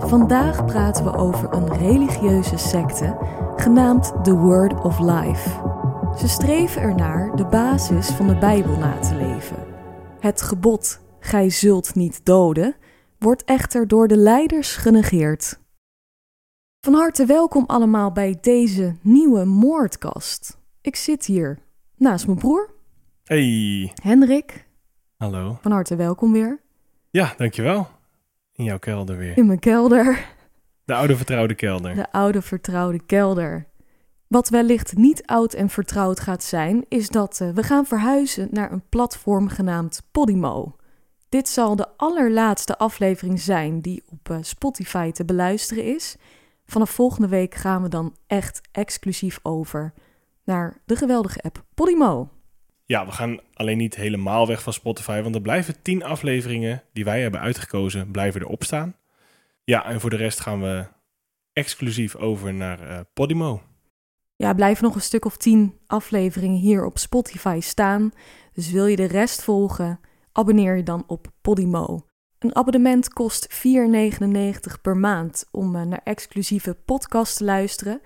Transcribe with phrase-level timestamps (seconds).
[0.00, 3.16] Vandaag praten we over een religieuze secte
[3.56, 5.48] genaamd The Word of Life.
[6.18, 9.56] Ze streven ernaar de basis van de Bijbel na te leven.
[10.20, 12.74] Het gebod, gij zult niet doden,
[13.18, 15.58] wordt echter door de leiders genegeerd.
[16.80, 20.58] Van harte welkom allemaal bij deze nieuwe moordkast.
[20.80, 21.58] Ik zit hier
[21.96, 22.70] naast mijn broer,
[23.24, 24.66] Hey, Hendrik.
[25.16, 25.58] hallo.
[25.60, 26.60] Van harte welkom weer.
[27.10, 27.88] Ja, dankjewel.
[28.60, 29.36] In jouw kelder weer.
[29.36, 30.26] In mijn kelder,
[30.84, 31.94] De oude vertrouwde kelder.
[31.94, 33.66] de oude vertrouwde kelder.
[34.26, 38.72] Wat wellicht niet oud en vertrouwd gaat zijn, is dat eh, we gaan verhuizen naar
[38.72, 40.76] een platform genaamd Podimo.
[41.28, 46.16] Dit zal de allerlaatste aflevering zijn die op eh, Spotify te beluisteren is.
[46.66, 49.92] Vanaf volgende week gaan we dan echt exclusief over
[50.44, 52.28] naar de geweldige app Podimo.
[52.90, 57.04] Ja, we gaan alleen niet helemaal weg van Spotify, want er blijven tien afleveringen die
[57.04, 58.96] wij hebben uitgekozen, blijven erop staan.
[59.64, 60.86] Ja, en voor de rest gaan we
[61.52, 63.62] exclusief over naar eh, Podimo.
[64.36, 68.12] Ja, blijven nog een stuk of tien afleveringen hier op Spotify staan.
[68.52, 70.00] Dus wil je de rest volgen,
[70.32, 72.06] abonneer je dan op Podimo.
[72.38, 73.62] Een abonnement kost
[74.70, 78.00] 4,99 per maand om eh, naar exclusieve podcasts te luisteren.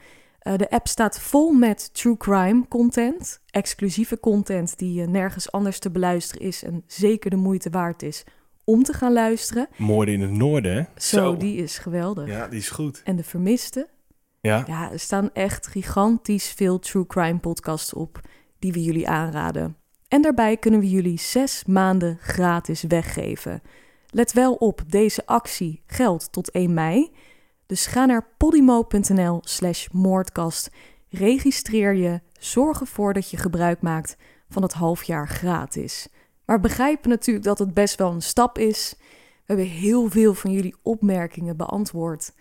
[0.45, 5.79] Eh, de app staat vol met true crime content, exclusieve content die eh, nergens anders
[5.79, 8.25] te beluisteren is en zeker de moeite waard is
[8.65, 9.69] om te gaan luisteren.
[9.77, 10.83] Moorden in het noorden, hè?
[10.97, 12.29] Zo, die is geweldig.
[12.29, 13.01] Ja, die is goed.
[13.05, 13.89] En de vermiste,
[14.41, 18.21] Ja, ja, er staan echt gigantisch veel true crime podcasts op
[18.59, 19.77] die we jullie aanraden.
[20.09, 23.63] En daarbij kunnen we jullie zes maanden gratis weggeven.
[24.11, 27.11] Let wel op, deze actie geldt tot 1 mei.
[27.67, 30.71] Dus ga naar podimo.nl slash moordkast.
[31.09, 34.17] Registreer je, zorg ervoor dat je gebruik maakt
[34.49, 36.09] van het halfjaar gratis.
[36.45, 38.95] Maar begrijp natuurlijk dat het best wel een stap is.
[38.99, 42.33] We hebben heel veel van jullie opmerkingen beantwoord.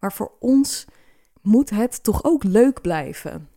[0.00, 0.86] Maar voor ons
[1.42, 3.48] moet het toch ook leuk blijven.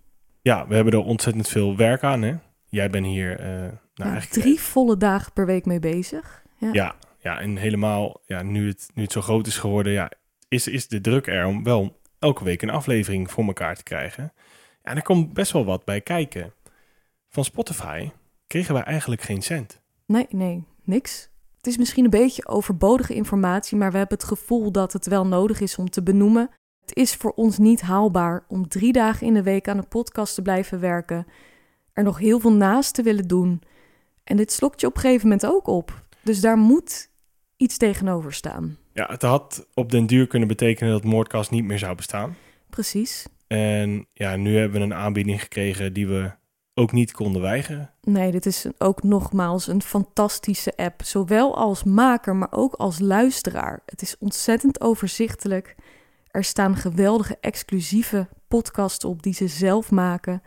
[0.42, 2.36] ja, we hebben er ontzettend veel werk aan, hè?
[2.66, 4.42] Jij bent hier, eh nou Ja, eigenlijk...
[4.42, 6.44] drie volle dagen per week mee bezig.
[6.58, 6.70] Ja.
[6.72, 10.12] Ja, ja, en helemaal, ja, nu, het, nu het zo groot is geworden, ja,
[10.50, 14.34] is, is de druk er om wel elke week een aflevering voor elkaar te krijgen.
[14.82, 16.54] En er komt best wel wat bij kijken.
[17.30, 18.10] Van Spotify
[18.48, 19.82] kregen wij eigenlijk geen cent.
[20.06, 21.30] Nee, nee, niks.
[21.58, 25.28] Het is misschien een beetje overbodige informatie, maar we hebben het gevoel dat het wel
[25.28, 26.50] nodig is om te benoemen.
[26.82, 30.36] Het is voor ons niet haalbaar om drie dagen in de week aan een podcast
[30.36, 31.28] te blijven werken,
[31.94, 33.62] er nog heel veel naast te willen doen.
[34.24, 36.06] En dit slokt je op een gegeven moment ook op.
[36.22, 37.10] Dus daar moet
[37.58, 38.78] iets tegenover staan.
[38.94, 42.36] Ja, het had op den duur kunnen betekenen dat Moordcast niet meer zou bestaan.
[42.70, 43.28] Precies.
[43.48, 46.32] En ja, nu hebben we een aanbieding gekregen die we
[46.74, 47.94] ook niet konden weigeren.
[48.02, 51.04] Nee, dit is ook nogmaals een fantastische app.
[51.04, 53.82] Zowel als maker, maar ook als luisteraar.
[53.86, 55.76] Het is ontzettend overzichtelijk.
[56.32, 60.42] Er staan geweldige exclusieve podcasts op die ze zelf maken.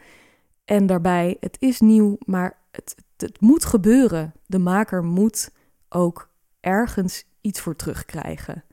[0.64, 4.32] En daarbij, het is nieuw, maar het, het, het moet gebeuren.
[4.46, 5.50] De maker moet
[5.88, 8.64] ook ergens iets voor terugkrijgen.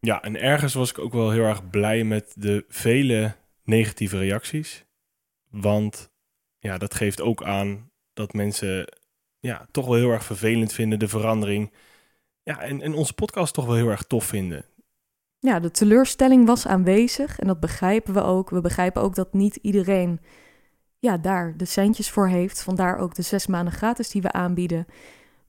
[0.00, 3.34] Ja, en ergens was ik ook wel heel erg blij met de vele
[3.64, 4.84] negatieve reacties.
[5.50, 6.10] Want
[6.58, 8.88] ja, dat geeft ook aan dat mensen
[9.38, 11.72] ja, toch wel heel erg vervelend vinden, de verandering.
[12.42, 14.64] Ja, en, en onze podcast toch wel heel erg tof vinden.
[15.38, 18.50] Ja, de teleurstelling was aanwezig en dat begrijpen we ook.
[18.50, 20.20] We begrijpen ook dat niet iedereen
[20.98, 22.62] ja, daar de centjes voor heeft.
[22.62, 24.86] Vandaar ook de zes maanden gratis die we aanbieden.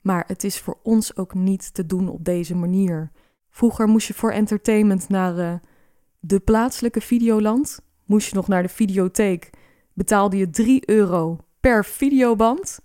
[0.08, 3.10] Maar het is voor ons ook niet te doen op deze manier.
[3.50, 5.54] Vroeger moest je voor entertainment naar eh,
[6.20, 7.80] de plaatselijke videoland.
[8.04, 9.50] Moest je nog naar de videotheek.
[9.92, 12.80] Betaalde je 3 euro per videoband.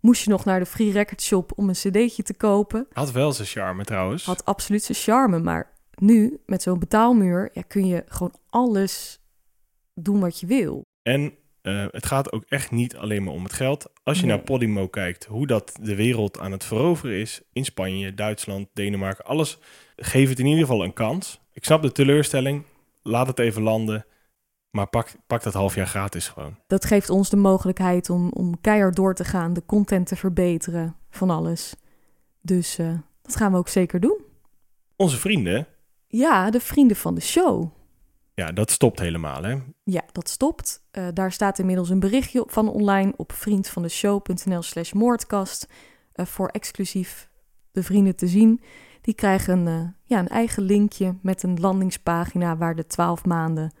[0.00, 2.86] Moest je nog naar de Free Record Shop om een cd'tje te kopen.
[2.92, 4.24] Had wel zijn charme trouwens.
[4.24, 9.20] Had absoluut zijn charme, maar nu, met zo'n betaalmuur, ja, kun je gewoon alles
[9.94, 10.82] doen wat je wil.
[11.02, 11.34] En
[11.66, 13.92] uh, het gaat ook echt niet alleen maar om het geld.
[14.02, 14.36] Als je Nee.
[14.36, 19.24] naar Podimo kijkt, hoe dat de wereld aan het veroveren is in Spanje, Duitsland, Denemarken,
[19.24, 19.58] alles,
[19.96, 21.40] geef het in ieder geval een kans.
[21.52, 22.62] Ik snap de teleurstelling,
[23.02, 24.06] laat het even landen,
[24.70, 26.56] maar pak, pak dat half jaar gratis gewoon.
[26.66, 30.96] Dat geeft ons de mogelijkheid om, om keihard door te gaan, de content te verbeteren,
[31.10, 31.74] van alles.
[32.42, 34.20] Dus eh, dat gaan we ook zeker doen.
[34.96, 35.66] Onze vrienden,
[36.06, 37.70] Ja, de vrienden van de show.
[38.36, 39.58] Ja, dat stopt helemaal hè.
[39.84, 40.86] Ja, dat stopt.
[40.90, 45.68] Eh, daar staat inmiddels een berichtje van online op vriendvandeshow.nl slash moordkast.
[46.12, 47.28] eh, voor exclusief
[47.70, 48.60] de vrienden te zien.
[49.00, 53.72] Die krijgen een, eh, ja, een eigen linkje met een landingspagina waar de 12 maanden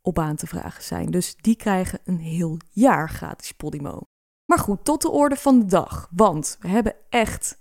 [0.00, 1.10] op aan te vragen zijn.
[1.10, 4.00] Dus die krijgen een heel jaar gratis Podimo.
[4.44, 6.08] Maar goed, tot de orde van de dag.
[6.10, 7.58] Want we hebben echt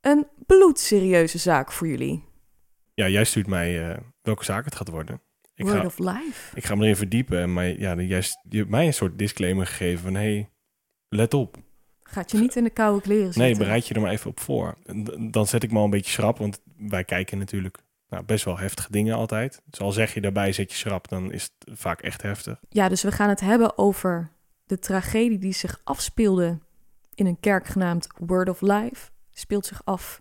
[0.00, 2.24] een bloedserieuze zaak voor jullie.
[2.94, 5.20] Ja, jij stuurt mij welke zaak het gaat worden.
[5.54, 6.56] Ik Word ga, of life.
[6.56, 10.02] ik ga me erin verdiepen, maar ja, jij, je hebt mij een soort disclaimer gegeven
[10.02, 10.50] van, hey,
[11.08, 11.56] let op.
[12.02, 13.42] Gaat je niet in de koude kleren zitten.
[13.42, 14.78] Nee, bereid je er maar even op voor.
[15.30, 17.78] Dan zet ik me al een beetje schrap, want wij kijken natuurlijk
[18.08, 19.62] nou, best wel heftige dingen altijd.
[19.64, 22.60] Dus al zeg je daarbij zet je schrap, dan is het vaak echt heftig.
[22.68, 24.30] Ja, dus we gaan het hebben over
[24.64, 26.58] de tragedie die zich afspeelde
[27.14, 29.10] in een kerk genaamd Word of Life.
[29.30, 30.20] Speelt zich af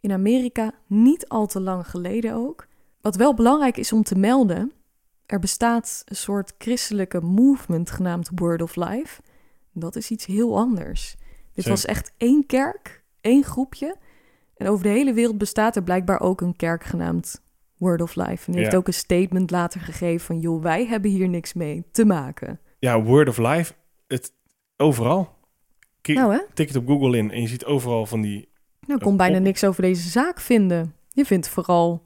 [0.00, 2.66] in Amerika, niet al te lang geleden ook.
[3.02, 4.72] Wat wel belangrijk is om te melden,
[5.26, 9.22] er bestaat een soort christelijke movement genaamd Word of Life.
[9.72, 11.14] Dat is iets heel anders.
[11.52, 11.70] Dit Zeker.
[11.70, 13.96] was echt één kerk, één groepje.
[14.56, 17.42] En over de hele wereld bestaat er blijkbaar ook een kerk genaamd
[17.76, 18.46] Word of Life.
[18.46, 20.38] En die heeft ook een statement later gegeven van...
[20.38, 22.60] joh, wij hebben hier niks mee te maken.
[22.78, 23.72] Ja, Word of Life,
[24.06, 24.32] het,
[24.76, 25.40] overal.
[26.02, 28.48] Nou hè, Tik het op Google in en je ziet overal van die...
[28.80, 30.94] nou ik kon bijna op- niks over deze zaak vinden.
[31.08, 32.02] Je vindt vooral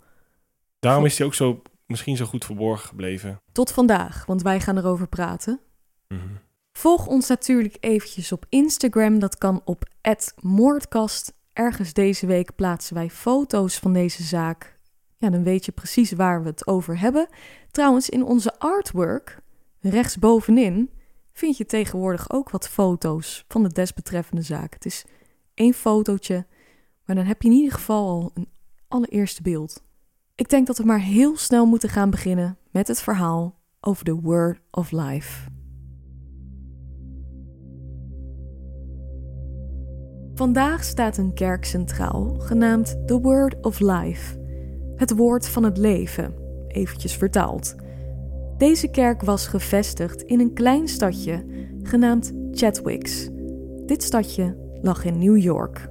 [0.86, 3.40] Daarom is die ook zo, misschien zo goed verborgen gebleven.
[3.52, 5.60] tot vandaag, want wij gaan erover praten.
[6.08, 6.20] Mhm.
[6.72, 9.18] Volg ons natuurlijk eventjes op Instagram.
[9.18, 9.84] Dat kan op
[10.40, 11.34] @moordkast.
[11.52, 14.78] Ergens deze week plaatsen wij foto's van deze zaak.
[15.18, 17.28] Ja, dan weet je precies waar we het over hebben.
[17.70, 19.40] Trouwens, in onze artwork,
[19.80, 20.90] rechtsbovenin,
[21.32, 24.72] vind je tegenwoordig ook wat foto's van de desbetreffende zaak.
[24.74, 25.04] Het is
[25.54, 26.46] één fotootje,
[27.04, 28.48] maar dan heb je in ieder geval al een
[28.88, 29.84] allereerste beeld.
[30.36, 34.14] Ik denk dat we maar heel snel moeten gaan beginnen met het verhaal over de
[34.14, 35.48] Word of Life.
[40.34, 44.38] Vandaag staat een kerk centraal, genaamd The Word of Life.
[44.96, 46.34] Het woord van het leven,
[46.68, 47.74] eventjes vertaald.
[48.56, 51.46] Deze kerk was gevestigd in een klein stadje
[51.82, 53.28] genaamd Chatwicks.
[53.86, 55.88] Dit stadje lag in New York.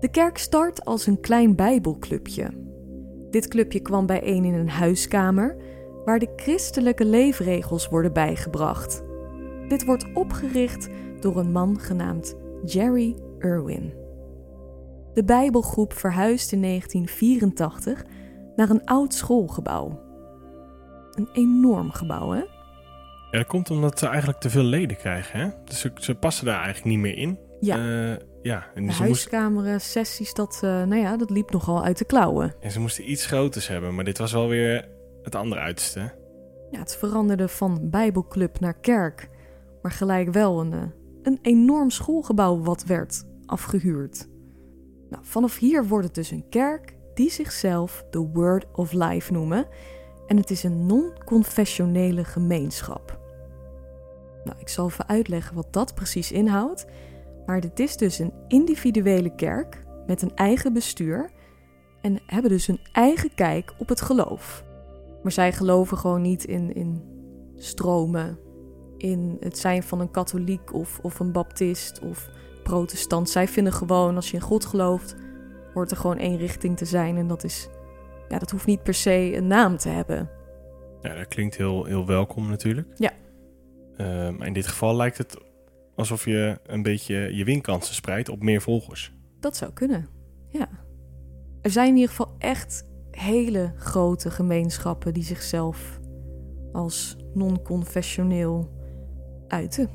[0.00, 2.66] De kerk start als een klein bijbelclubje.
[3.30, 5.56] Dit clubje kwam bijeen in een huiskamer
[6.04, 9.02] waar de christelijke leefregels worden bijgebracht.
[9.68, 10.88] Dit wordt opgericht
[11.20, 13.92] door een man genaamd Jerry Irwin.
[15.14, 18.04] De Bijbelgroep verhuisde in 1984
[18.56, 20.00] naar een oud schoolgebouw.
[21.12, 22.42] Een enorm gebouw, hè?
[23.30, 25.48] Ja, dat komt omdat ze eigenlijk te veel leden krijgen, hè?
[25.64, 27.38] Dus ze, ze passen daar eigenlijk niet meer in.
[27.60, 28.16] Ja, Eh,
[28.48, 32.04] ja, en de ze, huiskamer, sessies, dat, eh, nou ja, dat liep nogal uit de
[32.04, 32.54] klauwen.
[32.60, 34.88] en ze moesten iets groters hebben, maar dit was wel weer
[35.22, 36.12] het andere uiterste.
[36.70, 39.28] Ja, het veranderde van bijbelclub naar kerk,
[39.82, 40.82] maar gelijk wel een, eh,
[41.22, 44.28] een enorm schoolgebouw wat werd afgehuurd.
[45.10, 49.66] Nou, vanaf hier wordt het dus een kerk die zichzelf de Word of Life noemen
[50.26, 53.18] en het is een non-confessionele gemeenschap.
[54.44, 56.86] Nou, ik zal even uitleggen wat dat precies inhoudt,
[57.48, 61.30] maar dit is dus een individuele kerk met een eigen bestuur
[62.00, 64.64] en hebben dus een eigen kijk op het geloof.
[65.22, 67.02] Maar zij geloven gewoon niet in, in
[67.56, 68.38] stromen,
[68.96, 72.28] in het zijn van een katholiek of, of een baptist of
[72.62, 73.30] protestant.
[73.30, 75.16] Zij vinden gewoon, als je in God gelooft,
[75.74, 77.16] hoort er gewoon één richting te zijn.
[77.16, 77.68] En dat is,
[78.28, 80.30] ja, dat hoeft niet per se een naam te hebben.
[81.00, 82.88] Ja, dat klinkt heel, heel welkom natuurlijk.
[82.96, 83.12] Ja.
[84.30, 85.47] Maar in dit geval lijkt het
[85.98, 89.12] alsof je een beetje je winkansen spreidt op meer volgers.
[89.40, 90.08] Dat zou kunnen,
[90.48, 90.68] ja.
[91.62, 96.00] Er zijn in ieder geval echt hele grote gemeenschappen die zichzelf
[96.72, 98.70] als non-confessioneel
[99.48, 99.90] uiten.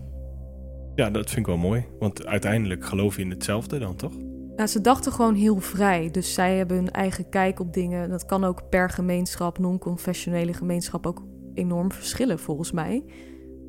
[0.96, 1.86] Ja, dat vind ik wel mooi.
[2.00, 4.14] Want uiteindelijk geloof je in hetzelfde dan, toch?
[4.56, 6.12] Nou, ze dachten gewoon heel vrij.
[6.12, 8.10] Dus zij hebben hun eigen kijk op dingen.
[8.10, 13.04] Dat kan ook per gemeenschap, non-confessionele gemeenschap, ook enorm verschillen volgens mij.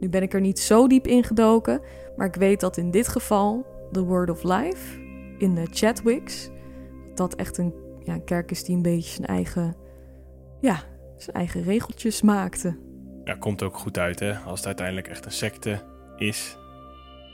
[0.01, 1.81] Nu ben ik er niet zo diep in gedoken.
[2.17, 5.01] Maar ik weet dat in dit geval, The Word of Life,
[5.39, 6.51] in de Chatwicks,
[7.15, 7.75] dat echt een
[8.05, 9.77] ja, een kerk is die een beetje zijn eigen
[10.61, 10.83] ja,
[11.17, 12.79] zijn eigen regeltjes maakte.
[13.25, 14.35] Ja, komt ook goed uit, hè?
[14.35, 15.83] Als het uiteindelijk echt een secte
[16.17, 16.57] is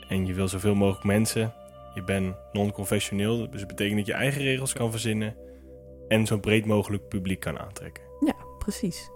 [0.07, 1.53] en je wil zoveel mogelijk mensen,
[1.93, 5.35] je bent non-confessioneel, dus dat betekent dat je eigen regels kan verzinnen
[6.07, 8.03] en zo breed mogelijk publiek kan aantrekken.
[8.25, 9.09] Ja, precies.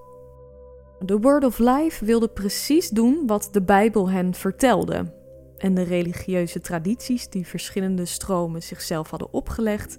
[1.05, 5.13] The Word of Life wilde precies doen wat de Bijbel hen vertelde.
[5.57, 9.97] En de religieuze tradities die verschillende stromen zichzelf hadden opgelegd,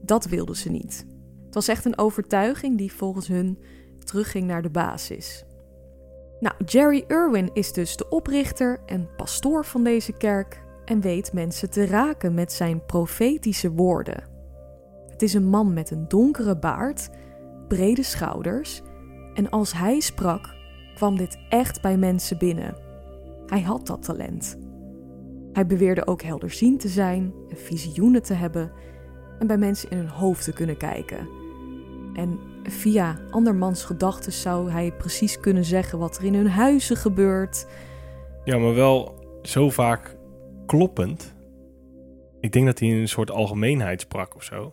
[0.00, 1.06] dat wilden ze niet.
[1.44, 3.58] Het was echt een overtuiging die volgens hun
[4.04, 5.44] terugging naar de basis.
[6.40, 11.70] Nou, Jerry Irwin is dus de oprichter en pastoor van deze kerk en weet mensen
[11.70, 14.24] te raken met zijn profetische woorden.
[15.10, 17.10] Het is een man met een donkere baard,
[17.68, 18.82] brede schouders
[19.34, 20.54] en als hij sprak,
[20.94, 22.76] kwam dit echt bij mensen binnen.
[23.46, 24.58] Hij had dat talent.
[25.52, 28.72] Hij beweerde ook helderziend te zijn en visioenen te hebben
[29.38, 31.28] en bij mensen in hun hoofd te kunnen kijken.
[32.14, 37.66] En via andermans gedachten zou hij precies kunnen zeggen wat er in hun huizen gebeurt.
[38.44, 40.16] Ja, maar wel zo vaak
[40.66, 41.34] kloppend.
[42.40, 44.72] Ik denk dat hij in een soort algemeenheid sprak of zo.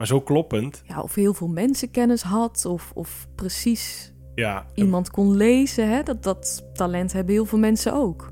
[0.00, 0.82] Maar zo kloppend.
[0.86, 5.90] Ja, of heel veel mensenkennis had, of, of precies Ja, iemand kon lezen.
[5.90, 6.02] Hè?
[6.02, 8.30] Dat, dat talent hebben heel veel mensen ook.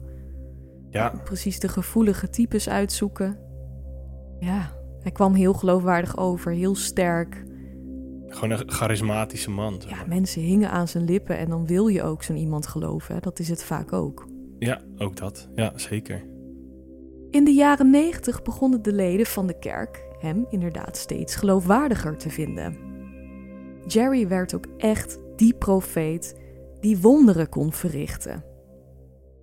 [0.90, 3.38] ja, Precies de gevoelige types uitzoeken.
[4.38, 4.72] Ja,
[5.02, 7.44] hij kwam heel geloofwaardig over, heel sterk.
[8.28, 9.80] gewoon een charismatische man.
[9.80, 13.14] zeg Ja, mensen hingen aan zijn lippen en dan wil je ook zo'n iemand geloven.
[13.14, 13.20] Hè?
[13.20, 14.26] Dat is het vaak ook.
[14.58, 15.48] ja, ook dat.
[15.54, 16.24] Ja, zeker.
[17.30, 22.30] In de jaren 90 begonnen de leden van de kerk hem inderdaad steeds geloofwaardiger te
[22.30, 22.76] vinden.
[23.86, 26.40] Jerry werd ook echt die profeet
[26.80, 28.44] die wonderen kon verrichten.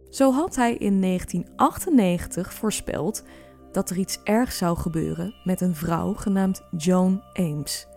[0.10, 3.24] Zo had hij in 1998 voorspeld
[3.72, 7.88] dat er iets ergs zou gebeuren met een vrouw genaamd Joan Ames.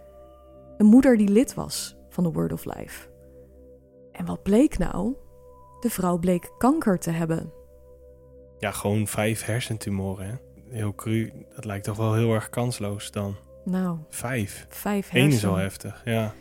[0.76, 3.08] Een moeder die lid was van de Word of Life.
[4.12, 5.14] En wat bleek nou?
[5.80, 7.52] De vrouw bleek kanker te hebben.
[8.58, 10.26] Ja, gewoon vijf hersentumoren.
[10.26, 10.35] Hè?
[10.70, 11.32] Heel cru.
[11.54, 13.34] Dat lijkt toch wel heel erg kansloos dan.
[13.64, 14.66] Nou, Vijf.
[14.68, 16.34] vijf Eén is al heftig, ja.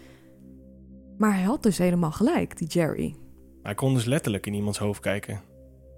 [1.17, 3.15] Maar hij had dus helemaal gelijk, die Jerry.
[3.63, 5.41] Hij kon dus letterlijk in iemands hoofd kijken.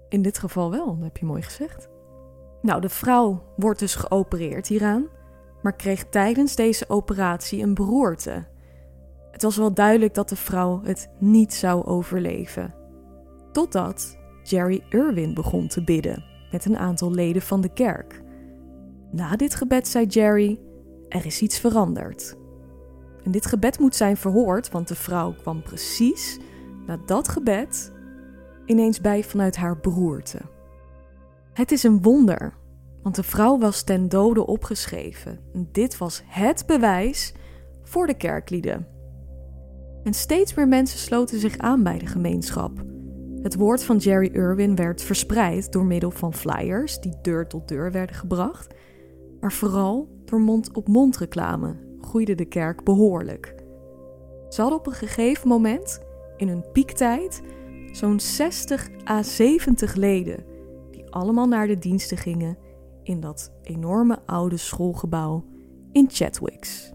[0.08, 1.88] In dit geval wel, dat heb je mooi gezegd.
[2.62, 5.06] Nou, de vrouw wordt dus geopereerd hieraan,
[5.62, 8.46] maar kreeg tijdens deze operatie een beroerte.
[9.30, 12.74] Het was wel duidelijk dat de vrouw het niet zou overleven.
[13.52, 18.22] Totdat Jerry Irwin begon te bidden met een aantal leden van de kerk.
[19.10, 20.60] Na dit gebed zei Jerry:
[21.08, 22.36] Er is iets veranderd.
[23.24, 26.38] En dit gebed moet zijn verhoord, want de vrouw kwam precies
[26.86, 27.92] na dat gebed
[28.64, 30.38] ineens bij vanuit haar beroerte.
[31.52, 32.54] Het is een wonder,
[33.02, 35.38] want de vrouw was ten dode opgeschreven.
[35.52, 37.34] En dit was het bewijs
[37.82, 38.86] voor de kerklieden.
[40.04, 42.84] En steeds meer mensen sloten zich aan bij de gemeenschap.
[43.42, 47.92] Het woord van Jerry Irwin werd verspreid door middel van flyers die deur tot deur
[47.92, 48.74] werden gebracht,
[49.40, 53.54] maar vooral door mond-op-mond reclame groeide de kerk behoorlijk.
[54.48, 56.00] Ze hadden op een gegeven moment,
[56.36, 57.42] in hun piektijd,
[57.92, 60.44] zo'n 60 à 70 leden,
[60.90, 62.58] die allemaal naar de diensten gingen
[63.02, 65.44] in dat enorme oude schoolgebouw
[65.92, 66.90] in Chatwicks.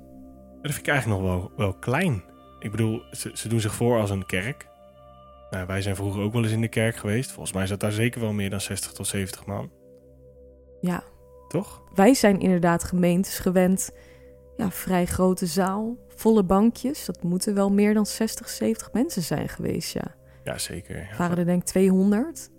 [0.61, 2.23] Dat vind ik eigenlijk nog wel, wel klein.
[2.59, 4.73] Ik bedoel, ze, ze doen zich voor als een kerk.
[5.55, 7.31] Nou, wij zijn vroeger ook wel eens in de kerk geweest.
[7.31, 9.71] Volgens mij zat daar zeker wel meer dan 60 tot 70 man.
[10.81, 11.03] Ja,
[11.47, 11.83] Toch?
[11.93, 13.91] wij zijn inderdaad gemeentes gewend.
[14.57, 17.05] Ja, vrij grote zaal, volle bankjes.
[17.05, 20.15] Dat moeten wel meer dan 60, 70 mensen zijn geweest, ja.
[20.43, 20.95] Ja, zeker.
[20.97, 22.50] Ja, Waren er denk ik 200?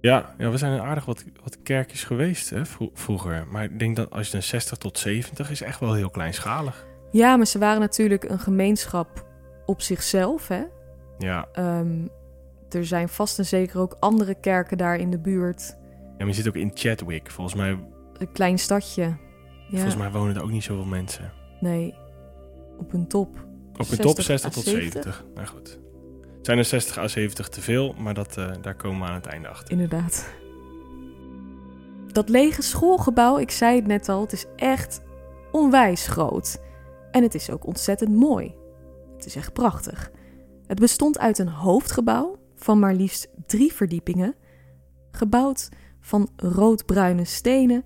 [0.00, 3.46] ja, ja, we zijn aardig wat, wat kerkjes geweest hè, vro- vroeger.
[3.50, 6.86] Maar ik denk dat als je een 60 tot 70 is echt wel heel kleinschalig.
[7.10, 9.26] Ja, maar ze waren natuurlijk een gemeenschap
[9.66, 10.62] op zichzelf, hè.
[11.18, 12.06] Ja, Ehm,
[12.70, 15.76] er zijn vast en zeker ook andere kerken daar in de buurt.
[16.00, 17.30] ja maar je zit ook in Chadwick.
[17.30, 17.78] Volgens mij,
[18.18, 19.02] Een klein stadje.
[19.02, 19.16] Ja,
[19.70, 21.32] volgens mij wonen er ook niet zoveel mensen.
[21.60, 21.94] nee.
[22.78, 23.28] Op een top.
[23.72, 25.02] Op een 60 top 60 à tot 70.
[25.02, 25.24] 70.
[25.34, 25.78] Nou goed.
[26.36, 29.14] Het zijn er 60 à 70 te veel, maar dat, eh, daar komen we aan
[29.14, 29.70] het einde achter.
[29.70, 30.28] Inderdaad.
[32.12, 35.00] Dat lege schoolgebouw, ik zei het net al, het is echt
[35.52, 36.60] onwijs groot.
[37.10, 38.54] En het is ook ontzettend mooi.
[39.16, 40.10] Het is echt prachtig.
[40.66, 44.34] Het bestond uit een hoofdgebouw van maar liefst drie verdiepingen,
[45.10, 45.68] gebouwd
[46.00, 47.84] van roodbruine stenen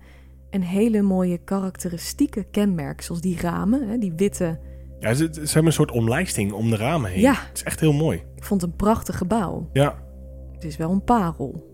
[0.49, 4.59] en hele mooie karakteristieke kenmerken, zoals die ramen, hè, die witte.
[4.99, 7.21] Ja, ze, ze hebben een soort omlijsting om de ramen heen.
[7.21, 7.33] Ja.
[7.33, 8.23] Het is echt heel mooi.
[8.35, 9.69] Ik vond het een prachtig gebouw.
[9.73, 10.03] Ja,
[10.51, 11.67] Het is wel een parel.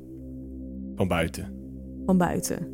[0.96, 1.54] van buiten.
[2.06, 2.74] van buiten.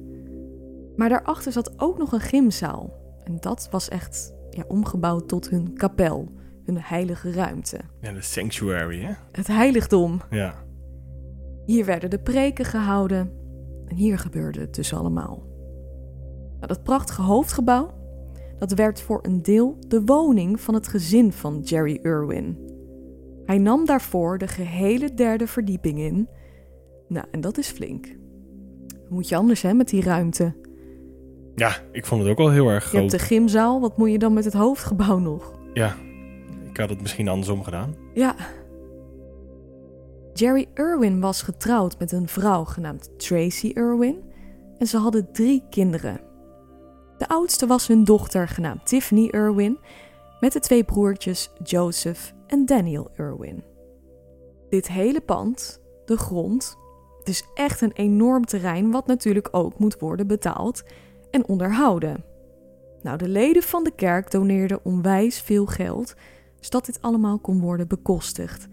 [0.96, 2.94] Maar daarachter zat ook nog een gymzaal.
[3.24, 6.28] En dat was echt ja, omgebouwd tot hun kapel,
[6.76, 7.80] een heilige ruimte.
[8.02, 9.12] Ja, de sanctuary, hè?
[9.32, 10.22] Het heiligdom.
[10.30, 10.54] Ja.
[11.66, 13.32] Hier werden de preken gehouden
[13.88, 15.44] en hier gebeurde het dus allemaal.
[16.56, 17.92] Nou, dat prachtige hoofdgebouw,
[18.58, 22.58] dat werd voor een deel de woning van het gezin van Jerry Irwin.
[23.46, 26.28] Hij nam daarvoor de gehele derde verdieping in.
[27.08, 28.16] Nou, en dat is flink.
[29.10, 30.56] Moet je anders hè, met die ruimte?
[31.56, 33.02] Ja, ik vond het ook wel heel erg Je groot.
[33.02, 35.60] hebt de gymzaal, wat moet je dan met het hoofdgebouw nog?
[35.74, 35.96] Ja,
[36.72, 37.96] ik had het misschien andersom gedaan.
[38.14, 38.36] Ja.
[40.34, 44.24] Jerry Irwin was getrouwd met een vrouw genaamd Tracy Irwin
[44.78, 46.20] en ze hadden drie kinderen.
[47.18, 49.80] De oudste was hun dochter genaamd Tiffany Irwin
[50.40, 53.64] met de twee broertjes Joseph en Daniel Irwin.
[54.70, 56.78] Dit hele pand, de grond,
[57.20, 60.84] het is echt een enorm terrein wat natuurlijk ook moet worden betaald
[61.32, 62.24] en onderhouden.
[63.02, 66.16] Nou, de leden van de kerk doneerden onwijs veel geld
[66.62, 68.68] zodat dit allemaal kon worden bekostigd.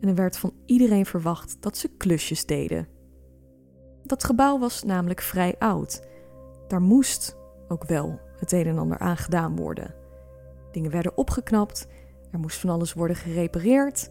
[0.00, 2.88] En er werd van iedereen verwacht dat ze klusjes deden.
[4.04, 6.08] Dat gebouw was namelijk vrij oud.
[6.68, 7.36] Daar moest
[7.68, 9.94] ook wel het een en ander aan gedaan worden.
[10.72, 11.86] Dingen werden opgeknapt,
[12.30, 14.10] er moest van alles worden gerepareerd.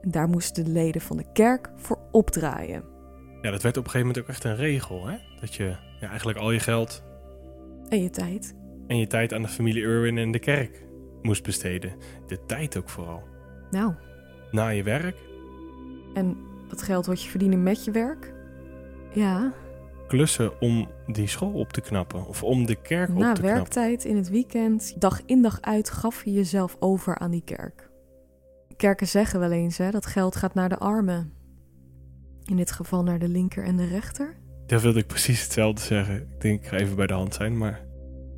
[0.00, 2.84] En daar moesten de leden van de kerk voor opdraaien.
[3.42, 5.16] Ja, dat werd op een gegeven moment ook echt een regel, hè?
[5.40, 7.02] Dat je ja, eigenlijk al je geld
[7.88, 8.54] En je tijd.
[8.86, 10.86] en je tijd aan de familie Irwin en de kerk
[11.22, 11.92] moest besteden.
[12.26, 13.22] De tijd ook vooral.
[13.70, 13.94] Nou,
[14.50, 15.16] Na je werk,
[16.14, 16.36] en
[16.68, 18.34] dat geld wat je verdiende met je werk?
[19.14, 19.52] Ja,
[20.08, 22.26] klussen om die school op te knappen.
[22.26, 23.60] Of om de kerk op na te knappen.
[23.60, 27.90] werktijd in het weekend, dag in dag uit, gaf je jezelf over aan die kerk.
[28.76, 31.32] Kerken zeggen wel eens hè, dat geld gaat naar de armen.
[32.44, 34.36] In dit geval naar de linker en de rechter.
[34.66, 36.16] Daar wilde ik precies hetzelfde zeggen.
[36.16, 37.80] Ik denk, ik ga even bij de hand zijn, maar...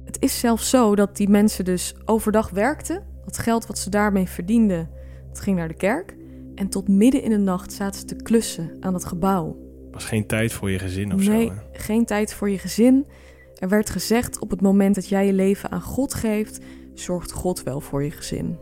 [0.04, 3.02] Het is zelfs zo dat die mensen dus overdag werkten.
[3.24, 4.90] Dat geld wat ze daarmee verdienden,
[5.28, 6.16] dat ging naar de kerk.
[6.54, 9.56] En tot midden in de nacht zaten ze te klussen aan het gebouw.
[9.90, 11.52] was geen tijd voor je gezin of nee, zo.
[11.52, 11.60] Hè?
[11.72, 13.06] geen tijd voor je gezin.
[13.58, 16.60] Er werd gezegd op het moment dat jij je leven aan God geeft,
[16.94, 18.58] zorgt God wel voor je gezin.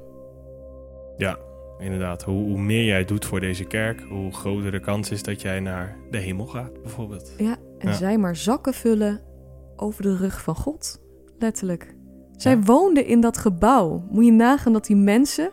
[1.16, 1.38] Ja,
[1.78, 2.22] inderdaad.
[2.22, 5.60] Hoe, hoe meer jij doet voor deze kerk, hoe groter de kans is dat jij
[5.60, 7.32] naar de hemel gaat, bijvoorbeeld.
[7.38, 7.94] Ja, en Ja.
[7.94, 9.20] zij maar zakken vullen
[9.76, 11.00] over de rug van God.
[11.40, 11.94] Letterlijk.
[12.36, 12.62] Zij Ja.
[12.62, 14.04] woonden in dat gebouw.
[14.10, 15.50] Moet je nagaan dat die mensen,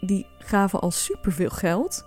[0.00, 2.04] die gaven al superveel geld.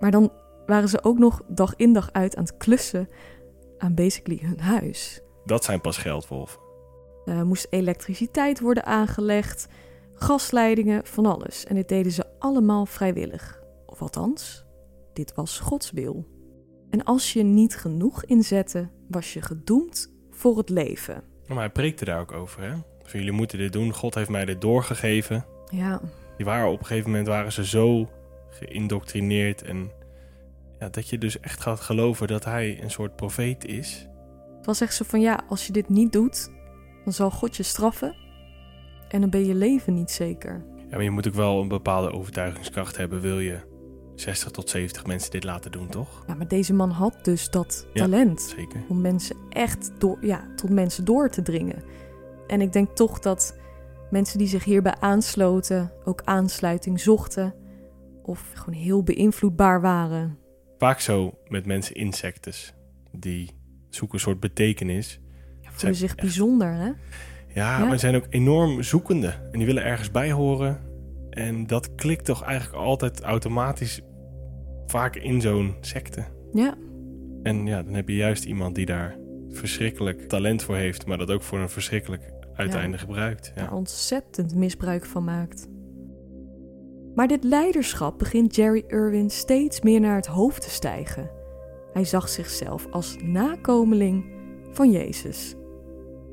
[0.00, 0.32] Maar dan
[0.66, 3.08] waren ze ook nog dag in dag uit aan het klussen
[3.78, 5.22] aan basically hun huis.
[5.44, 6.60] Dat zijn pas geldwolven.
[7.24, 9.68] Er moest elektriciteit worden aangelegd,
[10.14, 11.64] gasleidingen, van alles.
[11.64, 13.62] En dit deden ze allemaal vrijwillig.
[13.86, 14.66] Of althans,
[15.12, 16.26] dit was Gods wil.
[16.90, 21.22] En als je niet genoeg inzette, was je gedoemd voor het leven.
[21.48, 22.70] Maar hij preekte daar ook over, hè?
[23.02, 23.92] Van jullie moeten dit doen.
[23.92, 25.44] God heeft mij dit doorgegeven.
[25.70, 26.00] Ja,
[26.36, 28.10] Die waren op een gegeven moment waren ze zo
[28.50, 29.90] geïndoctrineerd en
[30.78, 34.08] ja, dat je dus echt gaat geloven dat hij een soort profeet is.
[34.56, 36.50] het was echt zo van ja, als je dit niet doet,
[37.04, 38.16] dan zal God je straffen.
[39.08, 40.64] En dan ben je leven niet zeker.
[40.76, 43.58] Ja, maar je moet ook wel een bepaalde overtuigingskracht hebben, wil je
[44.16, 46.24] 60 tot 70 mensen dit laten doen, toch?
[46.26, 48.02] Ja, maar deze man had dus dat Ja.
[48.02, 48.40] talent.
[48.56, 48.80] Zeker.
[48.88, 51.82] om mensen echt door, ja, tot mensen door te dringen.
[52.46, 53.56] En ik denk toch dat
[54.10, 57.54] mensen die zich hierbij aansloten ook aansluiting zochten
[58.22, 60.38] of gewoon heel beïnvloedbaar waren.
[60.78, 62.74] Vaak zo met mensen insectes.
[63.12, 63.50] Die
[63.90, 65.20] zoeken een soort betekenis.
[65.60, 66.84] Ja, voelen zich echt- bijzonder, hè?
[67.54, 67.84] Ja, Ja.
[67.84, 69.28] maar zijn ook enorm zoekende.
[69.28, 70.80] En die willen ergens bij horen.
[71.30, 74.00] En dat klikt toch eigenlijk altijd automatisch
[74.86, 76.24] vaak in zo'n secte.
[76.52, 76.74] Ja,
[77.42, 79.16] En ja, dan heb je juist iemand die daar
[79.50, 83.52] verschrikkelijk talent voor heeft, maar dat ook voor een verschrikkelijk uiteinde gebruikt.
[83.54, 83.76] daar Ja.
[83.76, 85.68] ontzettend misbruik van maakt.
[87.14, 91.30] Maar dit leiderschap begint Jerry Irwin steeds meer naar het hoofd te stijgen.
[91.92, 94.24] Hij zag zichzelf als nakomeling
[94.70, 95.54] van Jezus.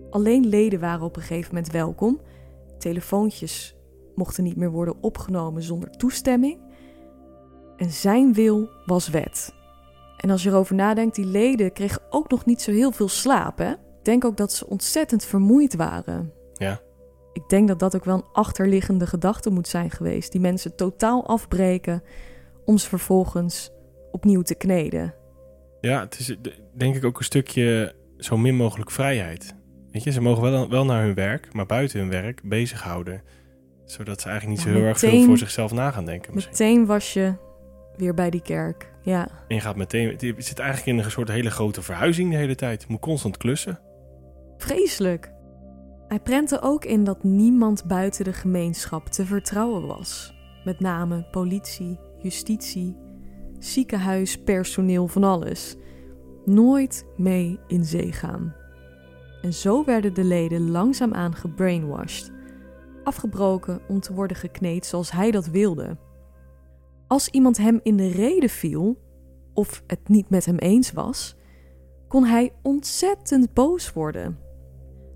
[0.10, 2.22] Alleen leden waren op een gegeven moment welkom.
[2.78, 3.76] Telefoontjes
[4.16, 6.63] mochten niet meer worden opgenomen zonder toestemming.
[7.78, 9.54] En zijn wil was wet.
[10.18, 13.58] En als je erover nadenkt, die leden kregen ook nog niet zo heel veel slaap.
[13.58, 13.72] Hè?
[13.72, 16.34] Ik denk ook dat ze ontzettend vermoeid waren.
[16.54, 16.80] ja,
[17.34, 20.32] Ik denk dat dat ook wel een achterliggende gedachte moet zijn geweest.
[20.32, 22.04] Die mensen totaal afbreken
[22.66, 23.72] om ze vervolgens
[24.12, 25.14] opnieuw te kneden.
[25.82, 26.36] ja, het is
[26.74, 29.56] denk ik ook een stukje zo min mogelijk vrijheid.
[29.92, 33.22] Weet je, ze mogen wel, wel naar hun werk, maar buiten hun werk bezighouden.
[33.86, 36.34] Zodat ze eigenlijk niet Ja, zo heel erg veel voor zichzelf na gaan denken.
[36.34, 36.54] Misschien.
[36.68, 37.34] Meteen was je
[37.98, 38.92] weer bij die kerk.
[39.02, 42.38] Ja, En je gaat meteen, je zit eigenlijk in een soort hele grote verhuizing de
[42.38, 42.82] hele tijd.
[42.82, 43.80] Je moet constant klussen.
[44.58, 45.32] vreselijk.
[46.08, 50.34] Hij prentte ook in dat niemand buiten de gemeenschap te vertrouwen was.
[50.64, 52.98] met name politie, justitie,
[53.60, 55.76] ziekenhuis, personeel, van alles,
[56.46, 58.56] nooit mee in zee gaan.
[59.42, 62.32] En zo werden de leden langzaamaan gebrainwashed,
[63.04, 65.98] afgebroken om te worden gekneed zoals hij dat wilde.
[67.14, 68.98] Als iemand hem in de reden viel,
[69.54, 71.36] of het niet met hem eens was,
[72.08, 74.40] kon hij ontzettend boos worden.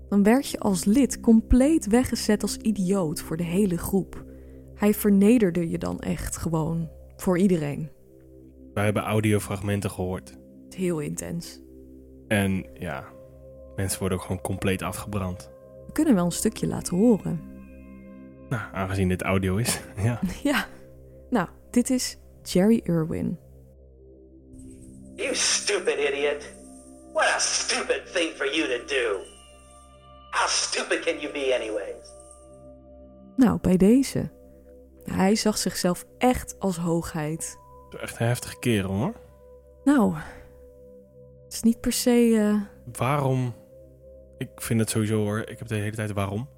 [0.08, 4.24] Dan werd je als lid compleet weggezet als idioot voor de hele groep.
[4.74, 7.90] Hij vernederde je dan echt gewoon voor iedereen.
[8.74, 10.38] Wij hebben audiofragmenten gehoord.
[10.68, 11.60] Heel intens.
[12.28, 13.04] En ja,
[13.76, 15.50] mensen worden ook gewoon compleet afgebrand.
[15.86, 17.40] We kunnen wel een stukje laten horen.
[18.48, 20.20] Nou, aangezien dit audio is, ja.
[20.42, 20.66] Ja.
[21.30, 23.38] Nou, dit is Jerry Irwin.
[25.16, 26.52] You stupid idiot.
[27.12, 29.20] What a stupid thing for you to do.
[30.30, 32.10] How stupid can you be, anyways?
[33.36, 34.30] Nou, bij deze.
[35.04, 37.58] Hij zag zichzelf echt als hoogheid.
[38.00, 39.14] Echt een heftige kerel hoor.
[39.84, 40.14] Nou,
[41.44, 42.36] het is niet per se.
[42.38, 43.54] eh, Waarom?
[44.38, 45.38] Ik vind het sowieso hoor.
[45.38, 46.48] Ik heb de hele tijd waarom.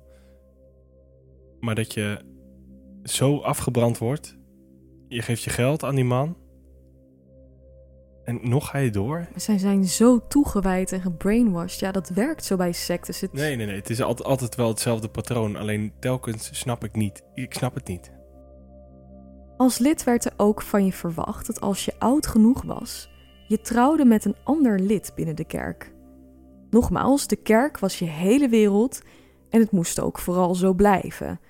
[1.60, 2.18] Maar dat je
[3.02, 4.38] zo afgebrand wordt.
[5.10, 6.36] Je geeft je geld aan die man.
[8.24, 9.28] En nog ga je door?
[9.36, 11.80] Zij zijn zo toegewijd en gebrainwashed.
[11.80, 13.20] Ja, dat werkt zo bij sectes.
[13.20, 13.32] Het...
[13.32, 13.76] Nee, nee, nee.
[13.76, 15.56] Het is altijd, altijd wel hetzelfde patroon.
[15.56, 17.22] Alleen telkens snap ik niet.
[17.34, 18.12] Ik snap het niet.
[19.56, 23.10] Als lid werd er ook van je verwacht dat als je oud genoeg was,
[23.48, 25.94] je trouwde met een ander lid binnen de kerk.
[26.70, 29.02] Nogmaals, de kerk was je hele wereld
[29.48, 31.40] en het moest ook vooral zo blijven.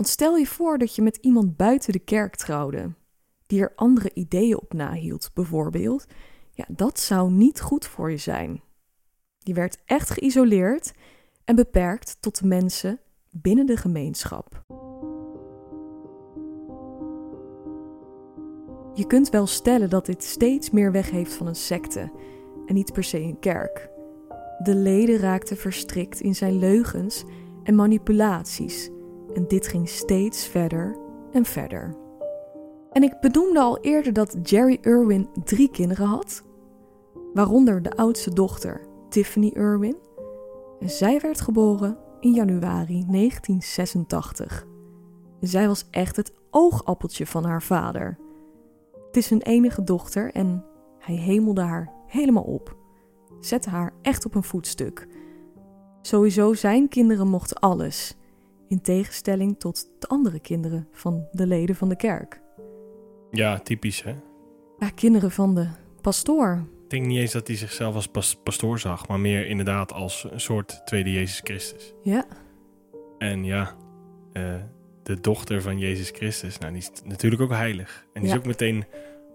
[0.00, 2.92] Want stel je voor dat je met iemand buiten de kerk trouwde,
[3.46, 6.06] die er andere ideeën op nahield, bijvoorbeeld.
[6.52, 8.62] Ja, dat zou niet goed voor je zijn.
[9.38, 10.92] Je werd echt geïsoleerd
[11.44, 14.64] en beperkt tot de mensen binnen de gemeenschap.
[18.94, 22.12] Je kunt wel stellen dat dit steeds meer weg heeft van een secte
[22.66, 23.90] en niet per se een kerk.
[24.62, 27.24] De leden raakten verstrikt in zijn leugens
[27.62, 28.90] en manipulaties
[29.34, 30.96] en dit ging steeds verder
[31.32, 31.96] en verder.
[32.92, 36.44] En ik benoemde al eerder dat Jerry Irwin drie kinderen had,
[37.34, 39.96] waaronder de oudste dochter Tiffany Irwin.
[40.80, 44.66] Zij werd geboren in januari 1986.
[45.40, 48.18] Zij was echt het oogappeltje van haar vader.
[49.06, 50.64] Het is hun enige dochter en
[50.98, 52.76] hij hemelde haar helemaal op.
[53.40, 55.08] Zette haar echt op een voetstuk.
[56.02, 58.16] Sowieso zijn kinderen mochten alles,
[58.70, 62.40] in tegenstelling tot de andere kinderen van de leden van de kerk.
[63.30, 64.14] Ja, typisch hè.
[64.78, 65.66] Ja, kinderen van de
[66.00, 66.64] pastoor.
[66.84, 70.26] Ik denk niet eens dat hij zichzelf als pas- pastoor zag, maar meer inderdaad als
[70.30, 71.94] een soort tweede Jezus Christus.
[72.02, 72.24] Ja,
[73.18, 73.74] En ja,
[74.32, 74.54] eh,
[75.02, 78.06] de dochter van Jezus Christus, nou, die is natuurlijk ook heilig.
[78.12, 78.36] En die Ja.
[78.36, 78.84] is ook meteen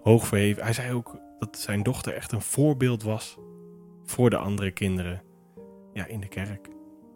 [0.03, 0.63] hoog verheven.
[0.63, 3.37] Hij zei ook dat zijn dochter echt een voorbeeld was
[4.03, 5.21] voor de andere kinderen
[5.93, 6.67] ja, in de kerk.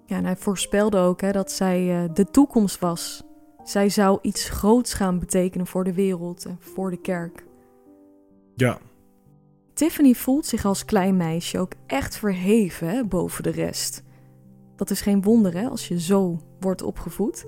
[0.09, 3.23] Ja en hij voorspelde ook hè, dat zij eh, de toekomst was.
[3.63, 7.45] Zij zou iets groots gaan betekenen voor de wereld en voor de kerk.
[8.55, 8.77] Ja,
[9.73, 14.03] Tiffany voelt zich als klein meisje ook echt verheven hè, boven de rest.
[14.75, 17.45] Dat is geen wonder hè, als je zo wordt opgevoed.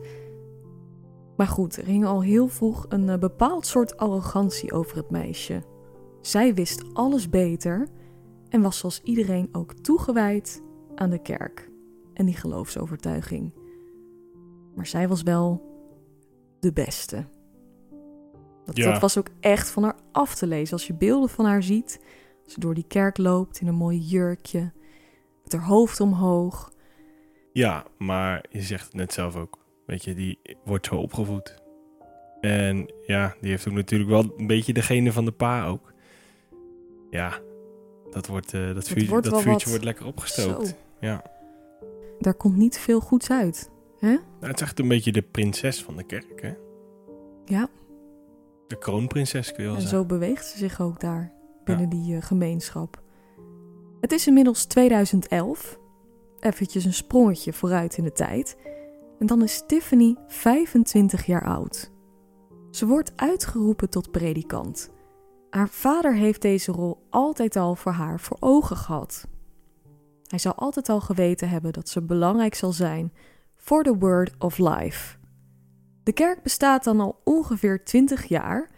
[1.38, 5.64] Maar goed, er hing al heel vroeg een eh, bepaald soort arrogantie over het meisje.
[6.22, 7.88] Zij wist alles beter
[8.50, 10.64] en was zoals iedereen ook toegewijd
[10.96, 11.71] aan de kerk
[12.14, 13.54] en die geloofsovertuiging.
[14.76, 15.70] Maar zij was wel
[16.60, 17.26] de beste.
[18.66, 18.92] Dat, Ja.
[18.92, 20.74] dat was ook echt van haar af te lezen.
[20.74, 22.02] Als je beelden van haar ziet,
[22.44, 24.72] als ze door die kerk loopt in een mooi jurkje,
[25.44, 26.72] met haar hoofd omhoog.
[27.54, 29.60] ja, maar je zegt het net zelf ook.
[29.86, 31.62] Weet je, die wordt zo opgevoed.
[32.42, 35.94] En ja, die heeft ook natuurlijk wel een beetje de genen van de pa ook.
[37.10, 37.40] Ja,
[38.12, 39.70] dat, wordt, eh, dat, vuur, wordt dat vuurtje wat.
[39.70, 40.68] wordt lekker opgestookt.
[40.68, 40.74] Zo.
[41.00, 41.24] Ja.
[42.22, 43.70] Daar komt niet veel goeds uit.
[44.00, 44.10] Hè?
[44.12, 46.54] Nou, het is echt een beetje de prinses van de kerk, hè?
[47.46, 47.68] Ja,
[48.68, 50.00] De kroonprinses kun je wel en zeggen.
[50.00, 53.02] zo beweegt ze zich ook daar binnen die eh, gemeenschap.
[54.02, 55.80] Het is inmiddels 2011.
[56.40, 58.58] Eventjes een sprongetje vooruit in de tijd.
[59.20, 61.92] En dan is Tiffany 25 jaar oud.
[62.72, 64.90] Ze wordt uitgeroepen tot predikant.
[65.50, 69.28] Haar vader heeft deze rol altijd al voor haar voor ogen gehad.
[70.32, 73.14] Hij zou altijd al geweten hebben dat ze belangrijk zal zijn
[73.56, 75.18] voor de Word of Life.
[76.04, 78.70] De kerk bestaat dan al ongeveer 20 jaar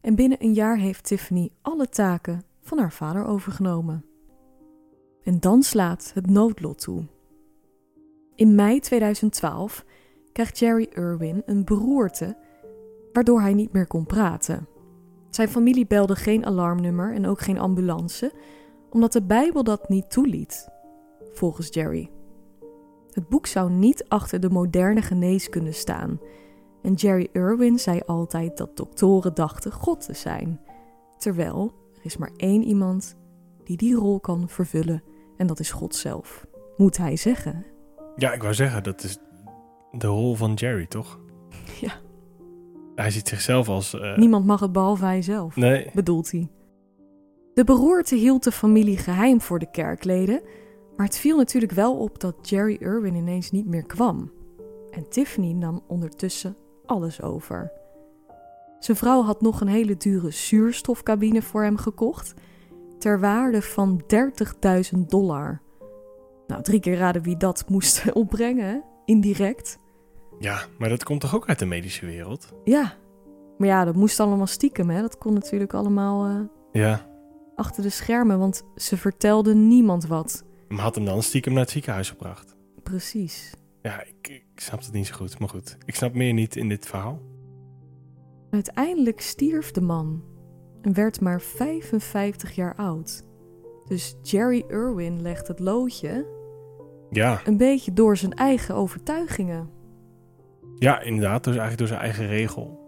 [0.00, 4.04] en binnen een jaar heeft Tiffany alle taken van haar vader overgenomen.
[5.22, 7.04] En dan slaat het noodlot toe.
[8.34, 9.84] In mei 2012
[10.32, 12.36] krijgt Jerry Irwin een beroerte
[13.12, 14.68] waardoor hij niet meer kon praten.
[15.30, 18.32] Zijn familie belde geen alarmnummer en ook geen ambulance,
[18.90, 20.68] omdat de Bijbel dat niet toeliet,
[21.32, 22.10] volgens Jerry.
[23.10, 26.20] Het boek zou niet achter de moderne geneeskunde staan.
[26.82, 30.60] En Jerry Irwin zei altijd dat doktoren dachten God te zijn.
[31.18, 33.16] Terwijl er is maar één iemand
[33.64, 35.02] die die rol kan vervullen
[35.36, 36.46] en dat is God zelf.
[36.76, 37.66] Moet hij zeggen.
[38.16, 39.18] Ja, ik wou zeggen, dat is
[39.92, 41.20] de rol van Jerry, toch?
[41.80, 41.92] Ja.
[42.94, 43.94] Hij ziet zichzelf als...
[44.00, 46.48] eh, Niemand mag het behalve hij zelf, Nee, bedoelt hij.
[47.54, 50.42] De beroerte hield de familie geheim voor de kerkleden,
[51.00, 54.32] maar het viel natuurlijk wel op dat Jerry Irwin ineens niet meer kwam.
[54.90, 57.72] En Tiffany nam ondertussen alles over.
[58.78, 62.34] Zijn vrouw had nog een hele dure zuurstofcabine voor hem gekocht,
[62.98, 64.02] ter waarde van
[64.94, 65.60] 30.000 dollar.
[66.46, 68.78] Nou, drie keer raden wie dat moest opbrengen, hè?
[69.04, 69.78] indirect.
[70.38, 72.52] ja, maar dat komt toch ook uit de medische wereld?
[72.64, 72.92] Ja,
[73.58, 75.00] maar ja, dat moest allemaal stiekem, hè?
[75.00, 76.40] Dat kon natuurlijk allemaal eh,
[76.82, 77.06] Ja,
[77.54, 80.48] achter de schermen, want ze vertelde niemand wat.
[80.70, 82.56] Maar had hem dan stiekem naar het ziekenhuis gebracht?
[82.82, 83.54] Precies.
[83.82, 85.76] Ja, ik, ik snap het niet zo goed, maar goed.
[85.84, 87.22] Ik snap meer niet in dit verhaal.
[88.50, 90.24] Uiteindelijk stierf de man
[90.82, 93.22] en werd maar 55 jaar oud.
[93.86, 96.26] Dus Jerry Irwin legt het loodje
[97.10, 99.70] Ja, een beetje door zijn eigen overtuigingen.
[100.78, 102.78] ja inderdaad, dus eigenlijk door zijn eigen regel.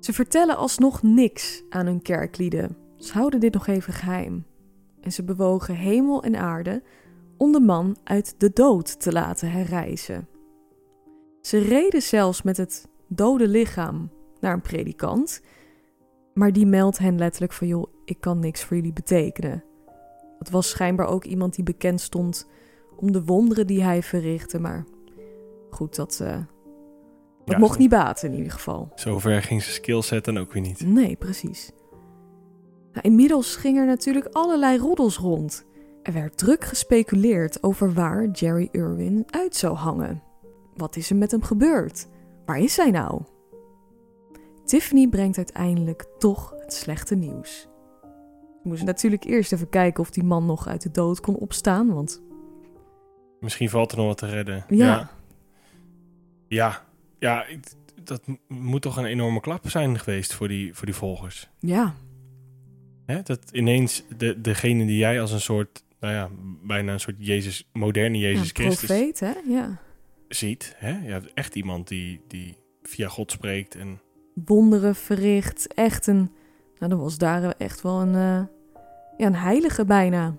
[0.00, 2.76] Ze vertellen alsnog niks aan hun kerklieden.
[2.96, 4.46] Ze houden dit nog even geheim.
[5.08, 6.82] En ze bewogen hemel en aarde
[7.36, 10.28] om de man uit de dood te laten herrijzen.
[11.40, 15.40] Ze reden zelfs met het dode lichaam naar een predikant,
[16.34, 19.64] maar die meldt hen letterlijk van joh, ik kan niks voor jullie betekenen.
[20.38, 22.48] Het was schijnbaar ook iemand die bekend stond
[22.96, 24.84] om de wonderen die hij verrichtte, maar
[25.70, 26.46] goed, dat, eh, dat
[27.44, 28.92] Ja, mocht zo- niet baten in ieder geval.
[28.94, 30.86] Zover ging zijn skillset dan ook weer niet.
[30.86, 31.70] Nee, precies.
[33.02, 35.66] Nou, inmiddels ging er natuurlijk allerlei roddels rond.
[36.02, 40.22] Er werd druk gespeculeerd over waar Jerry Irwin uit zou hangen.
[40.76, 42.08] Wat is er met hem gebeurd?
[42.46, 43.22] Waar is hij nou?
[44.64, 47.68] Tiffany brengt uiteindelijk toch het slechte nieuws.
[48.62, 51.92] We moesten natuurlijk eerst even kijken of die man nog uit de dood kon opstaan,
[51.94, 52.22] want
[53.40, 54.64] Misschien valt er nog wat te redden.
[54.68, 55.10] ja, Ja,
[56.48, 56.84] ja,
[57.18, 61.50] ja ik- dat moet toch een enorme klap zijn geweest voor die, voor die volgers.
[61.58, 61.94] ja,
[63.12, 63.22] Hè?
[63.22, 66.28] Dat ineens de, degene die jij als een soort, nou ja,
[66.62, 69.32] bijna een soort Jezus, moderne Jezus ja, Christus profeet, hè?
[69.46, 69.80] Ja.
[70.28, 70.74] ziet.
[70.76, 70.90] Hè?
[71.04, 73.74] Je hebt echt iemand die, die via God spreekt.
[73.74, 74.00] En
[74.44, 75.74] wonderen verricht.
[75.74, 76.30] Echt een.
[76.78, 78.14] Nou, dat was daar echt wel een.
[78.14, 78.46] eh,
[79.16, 80.34] ja, een heilige bijna.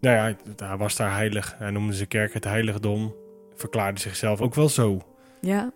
[0.00, 1.54] nou ja, hij was daar heilig.
[1.58, 3.14] Hij noemde zijn kerk het heiligdom.
[3.54, 5.00] Verklaarde zichzelf ook wel zo.
[5.40, 5.72] Ja.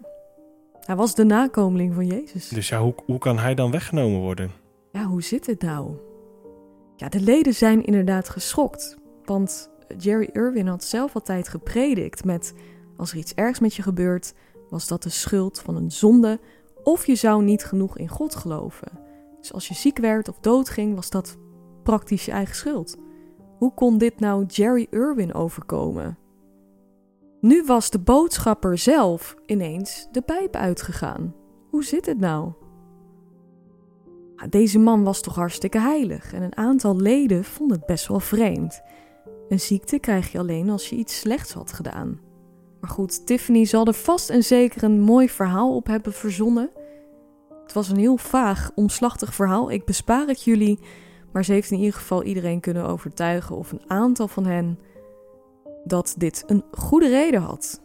[0.81, 2.49] Hij was de nakomeling van Jezus.
[2.49, 4.51] Dus ja, hoe, hoe kan hij dan weggenomen worden?
[4.93, 5.91] Ja, hoe zit het nou?
[6.97, 8.97] Ja, de leden zijn inderdaad geschokt.
[9.25, 12.55] Want Jerry Irwin had zelf altijd gepredikt met...
[12.97, 14.35] als er iets ergs met je gebeurt,
[14.71, 16.41] was dat de schuld van een zonde...
[16.83, 18.89] of je zou niet genoeg in God geloven.
[19.41, 21.37] Dus als je ziek werd of doodging, was dat
[21.83, 22.97] praktisch je eigen schuld.
[23.59, 26.19] Hoe kon dit nou Jerry Irwin overkomen?
[27.41, 31.35] Nu was de boodschapper zelf ineens de pijp uitgegaan.
[31.71, 32.53] Hoe zit het nou?
[34.51, 38.83] Deze man was toch hartstikke heilig en een aantal leden vonden het best wel vreemd.
[39.49, 42.21] Een ziekte krijg je alleen als je iets slechts had gedaan.
[42.81, 46.71] Maar goed, Tiffany zal er vast en zeker een mooi verhaal op hebben verzonnen.
[47.63, 49.71] Het was een heel vaag, omslachtig verhaal.
[49.71, 50.79] Ik bespaar het jullie,
[51.33, 54.79] maar ze heeft in ieder geval iedereen kunnen overtuigen, of een aantal van hen,
[55.85, 57.83] dat dit een goede reden had.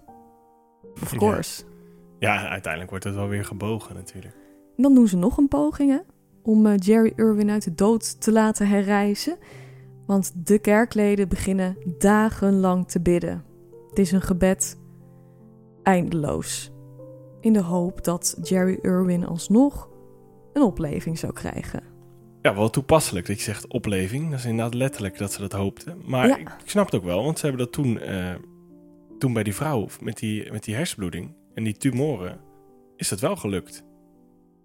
[1.01, 1.17] Of Ja.
[1.17, 1.63] course.
[2.19, 4.35] Ja, uiteindelijk wordt het wel weer gebogen natuurlijk.
[4.77, 5.99] En dan doen ze nog een poging hè,
[6.43, 9.37] om eh, Jerry Irwin uit de dood te laten herrijzen.
[10.05, 13.43] Want de kerkleden beginnen dagenlang te bidden.
[13.89, 14.77] Het is een gebed
[15.83, 16.71] eindeloos.
[17.41, 19.89] In de hoop dat Jerry Irwin alsnog
[20.53, 21.83] een opleving zou krijgen.
[22.41, 24.29] Ja, wel toepasselijk dat je zegt opleving.
[24.29, 25.97] Dat is inderdaad letterlijk dat ze dat hoopten.
[26.05, 26.37] Maar Ja.
[26.37, 28.33] ik, ik snap het ook wel, want ze hebben dat toen, eh,
[29.19, 32.39] toen bij die vrouw met die, met die hersenbloeding en die tumoren,
[32.95, 33.83] is dat wel gelukt.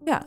[0.05, 0.27] Ja.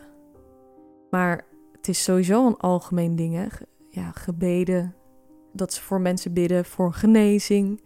[1.09, 3.33] Maar het is sowieso een algemeen ding.
[3.35, 3.45] Hè?
[3.89, 4.95] Ja, gebeden.
[5.53, 7.81] Dat ze voor mensen bidden voor genezing.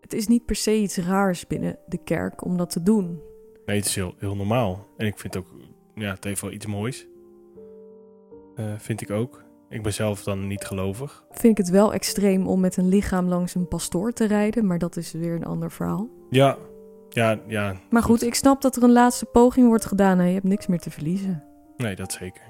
[0.00, 3.20] Het is niet per se iets raars binnen de kerk om dat te doen.
[3.66, 4.86] Nee, het is heel, heel normaal.
[4.96, 5.46] En ik vind ook,
[5.94, 7.06] ja, het heeft wel iets moois.
[8.54, 9.44] Eh, vind ik ook.
[9.68, 11.24] Ik ben zelf dan niet gelovig.
[11.30, 14.78] Vind ik het wel extreem om met een lichaam langs een pastoor te rijden, maar
[14.78, 16.08] dat is weer een ander verhaal.
[16.30, 16.56] Ja,
[17.10, 17.76] Ja, ja.
[17.90, 20.66] Maar goed, ik snap dat er een laatste poging wordt gedaan en je hebt niks
[20.66, 21.44] meer te verliezen.
[21.80, 22.42] Nee, dat zeker.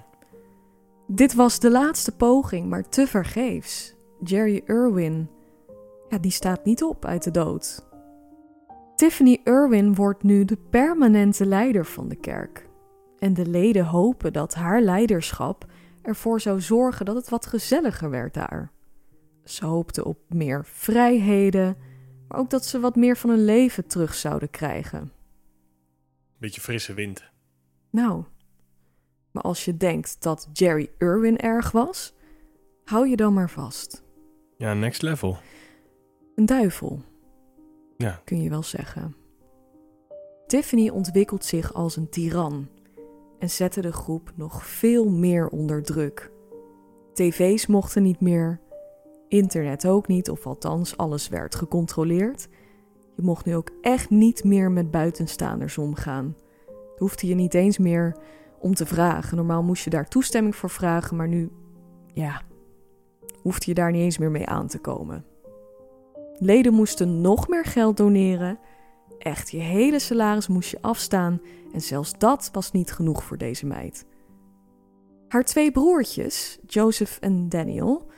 [1.06, 3.94] Dit was de laatste poging, maar te vergeefs.
[4.24, 5.30] Jerry Irwin,
[6.08, 7.88] ja, die staat niet op uit de dood.
[8.96, 12.68] Tiffany Irwin wordt nu de permanente leider van de kerk.
[13.18, 15.66] En de leden hopen dat haar leiderschap
[16.02, 18.72] ervoor zou zorgen dat het wat gezelliger werd daar.
[19.44, 21.76] Ze hoopten op meer vrijheden,
[22.28, 25.12] maar ook dat ze wat meer van hun leven terug zouden krijgen.
[26.38, 27.24] Beetje frisse wind.
[27.90, 28.24] Nou,
[29.30, 32.14] maar als je denkt dat Jerry Irwin erg was,
[32.84, 34.02] hou je dan maar vast.
[34.56, 35.36] Ja, next level.
[36.34, 37.02] Een duivel,
[37.96, 39.14] Ja, kun je wel zeggen.
[40.46, 42.68] Tiffany ontwikkelt zich als een tiran
[43.38, 46.30] en zette de groep nog veel meer onder druk.
[47.12, 48.60] TV's mochten niet meer,
[49.28, 52.48] internet ook niet, of althans alles werd gecontroleerd.
[53.16, 56.36] Je mocht nu ook echt niet meer met buitenstaanders omgaan.
[56.96, 58.16] Hoefde je niet eens meer
[58.60, 59.36] om te vragen.
[59.36, 61.50] Normaal moest je daar toestemming voor vragen, maar nu,
[62.12, 62.42] ja,
[63.42, 65.24] hoefde je daar niet eens meer mee aan te komen.
[66.38, 68.58] Leden moesten nog meer geld doneren.
[69.18, 71.40] Echt, je hele salaris moest je afstaan
[71.72, 74.06] en zelfs dat was niet genoeg voor deze meid.
[75.28, 78.10] Haar twee broertjes, Joseph en Daniel,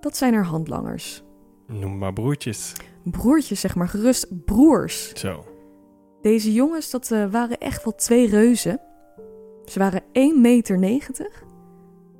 [0.00, 1.22] dat zijn haar handlangers.
[1.66, 2.72] noem maar broertjes.
[3.04, 5.12] Broertjes, zeg maar gerust broers.
[5.14, 5.44] Zo.
[6.22, 8.80] Deze jongens, dat eh, waren echt wel twee reuzen.
[9.64, 10.08] Ze waren 1,90
[10.78, 11.42] meter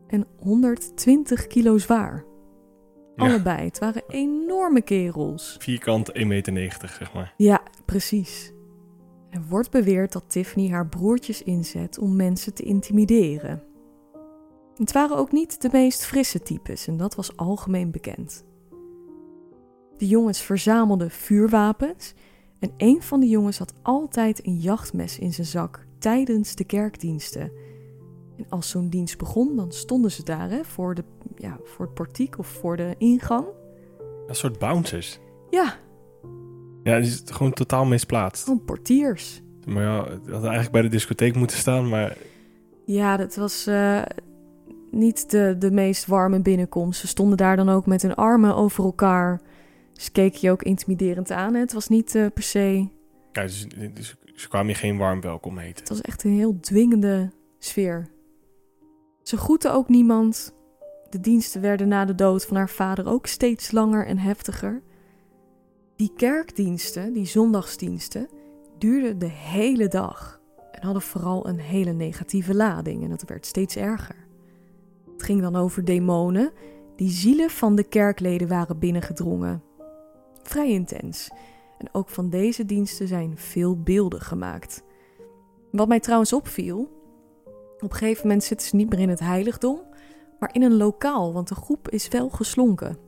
[0.06, 2.24] en 120 kilo zwaar.
[3.16, 3.24] Ja.
[3.24, 3.64] Allebei.
[3.64, 5.56] Het waren enorme kerels.
[5.58, 7.34] Vierkant 1,90 meter, zeg maar.
[7.36, 8.52] Ja, precies.
[9.30, 13.62] Er wordt beweerd dat Tiffany haar broertjes inzet om mensen te intimideren.
[14.76, 18.44] Het waren ook niet de meest frisse types en dat was algemeen bekend.
[19.96, 22.14] De jongens verzamelden vuurwapens
[22.58, 27.52] en een van de jongens had altijd een jachtmes in zijn zak tijdens de kerkdiensten.
[28.36, 31.04] En als zo'n dienst begon, dan stonden ze daar hè, voor, de,
[31.36, 33.46] ja, voor het portiek of voor de ingang.
[34.26, 35.18] Een soort bouncers.
[35.50, 35.74] Ja,
[36.82, 38.44] Ja, die is gewoon totaal misplaatst.
[38.44, 39.42] gewoon portiers.
[39.66, 42.16] Maar ja, het had eigenlijk bij de discotheek moeten staan, maar
[42.86, 44.02] Ja, dat was eh,
[44.90, 47.00] niet de, de meest warme binnenkomst.
[47.00, 49.40] Ze stonden daar dan ook met hun armen over elkaar.
[49.92, 51.54] Ze keken je ook intimiderend aan.
[51.54, 51.60] Hè?
[51.60, 52.88] Het was niet eh, per se...
[53.32, 55.78] ja, dus, dus ze kwamen je geen warm welkom heten.
[55.78, 58.08] Het was echt een heel dwingende sfeer.
[59.22, 60.54] Ze groette ook niemand.
[61.10, 64.82] De diensten werden na de dood van haar vader ook steeds langer en heftiger.
[65.96, 68.28] Die kerkdiensten, die zondagsdiensten,
[68.78, 70.40] duurden de hele dag.
[70.70, 74.26] En hadden vooral een hele negatieve lading en dat werd steeds erger.
[75.12, 76.52] Het ging dan over demonen
[76.96, 79.62] die zielen van de kerkleden waren binnengedrongen.
[80.42, 81.30] Vrij intens.
[81.84, 84.82] En ook van deze diensten zijn veel beelden gemaakt.
[85.70, 86.80] Wat mij trouwens opviel,
[87.76, 89.80] op een gegeven moment zitten ze niet meer in het heiligdom,
[90.38, 92.98] maar in een lokaal, want de groep is wel geslonken.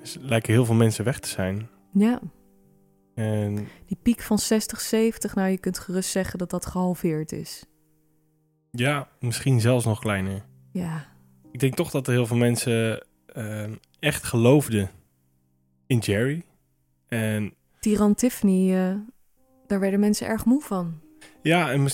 [0.00, 1.68] Dus er lijken heel veel mensen weg te zijn.
[1.92, 2.20] Ja,
[3.14, 7.64] En die piek van 60, 70, nou je kunt gerust zeggen dat dat gehalveerd is.
[8.70, 10.44] ja, misschien zelfs nog kleiner.
[10.72, 11.06] Ja,
[11.50, 14.90] Ik denk toch dat er heel veel mensen ehm, echt geloofden
[15.86, 16.44] in Jerry.
[17.08, 18.94] En Tiran Tiffany, eh,
[19.66, 21.00] daar werden mensen erg moe van.
[21.42, 21.88] ja, en,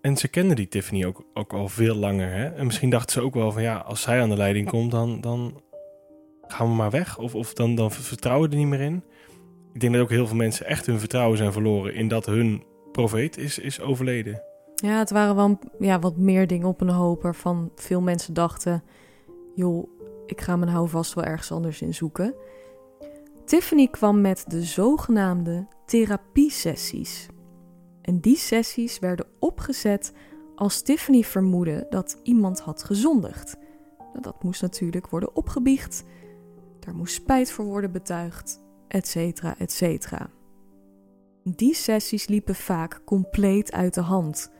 [0.00, 2.30] en ze kenden die Tiffany ook, ook al veel langer.
[2.30, 2.48] Hè?
[2.48, 5.20] En misschien dachten ze ook wel van ja, als zij aan de leiding komt, dan,
[5.20, 5.60] dan
[6.46, 7.18] gaan we maar weg.
[7.18, 9.04] Of, of dan, dan vertrouwen we er niet meer in.
[9.72, 12.62] Ik denk dat ook heel veel mensen echt hun vertrouwen zijn verloren in dat hun
[12.92, 14.42] profeet is, is overleden.
[14.74, 18.82] Ja, het waren wel ja, wat meer dingen op een hoop waarvan veel mensen dachten...
[19.54, 19.88] joh,
[20.26, 22.34] ik ga mijn houvast wel ergens anders in zoeken.
[23.52, 27.28] Tiffany kwam met de zogenaamde therapiesessies.
[28.02, 30.12] En die sessies werden opgezet
[30.54, 33.56] als Tiffany vermoedde dat iemand had gezondigd.
[33.98, 36.04] Nou, Dat moest natuurlijk worden opgebiecht.
[36.80, 40.30] Daar moest spijt voor worden betuigd, et cetera, et cetera.
[41.44, 44.50] Die sessies liepen vaak compleet uit de hand.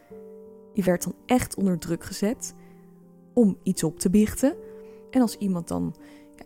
[0.73, 2.55] Je werd dan echt onder druk gezet
[3.35, 4.57] om iets op te biechten.
[5.11, 5.95] En als iemand dan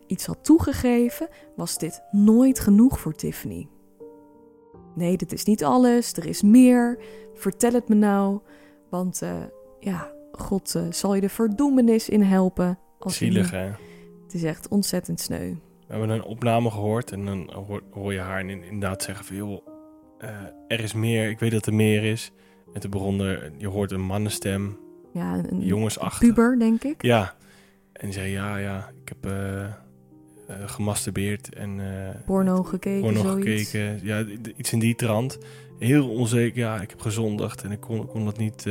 [0.07, 3.69] iets had toegegeven, was dit nooit genoeg voor Tiffany.
[4.95, 6.99] Nee, dit is niet alles, er is meer.
[7.35, 8.41] Vertel het me nou,
[8.91, 9.37] want eh,
[9.81, 12.79] ja, God eh, zal je de verdoemenis in helpen.
[12.99, 13.71] Als Zielig, hè?
[14.25, 15.55] Het is echt ontzettend sneu.
[15.87, 19.37] We hebben een opname gehoord en dan hoor, hoor je haar in- inderdaad zeggen van...
[19.37, 19.67] joh,
[20.19, 20.31] eh,
[20.69, 22.33] er is meer, ik weet dat er meer is.
[22.73, 24.79] En toen begon er, je hoort een mannenstem,
[25.13, 26.29] Ja, een, een jongensachtig.
[26.29, 27.03] puber, denk ik.
[27.03, 27.35] Ja.
[27.97, 29.33] En zei, ja, ja, ik heb...
[29.33, 29.73] eh, eh,
[30.67, 33.71] gemasturbeerd en eh, Porno gekeken, porno zoiets.
[33.71, 34.01] gekeken.
[34.03, 34.25] Ja,
[34.57, 35.39] iets in die trant.
[35.79, 36.59] Heel onzeker.
[36.59, 38.65] Ja, ik heb gezondigd en ik kon, kon dat niet.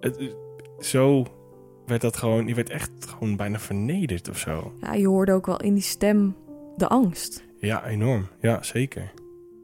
[0.00, 0.34] het,
[0.80, 1.26] zo
[1.86, 2.46] werd dat gewoon.
[2.46, 4.72] Je werd echt gewoon bijna vernederd of zo.
[4.80, 6.36] Ja, je hoorde ook wel in die stem
[6.76, 7.44] de angst.
[7.58, 8.28] Ja, enorm.
[8.40, 9.12] Ja, zeker.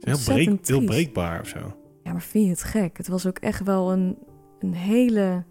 [0.00, 1.58] Heel, breek, heel breekbaar of zo.
[2.02, 2.96] Ja, maar vind je het gek?
[2.96, 4.18] Het was ook echt wel een,
[4.58, 5.44] een hele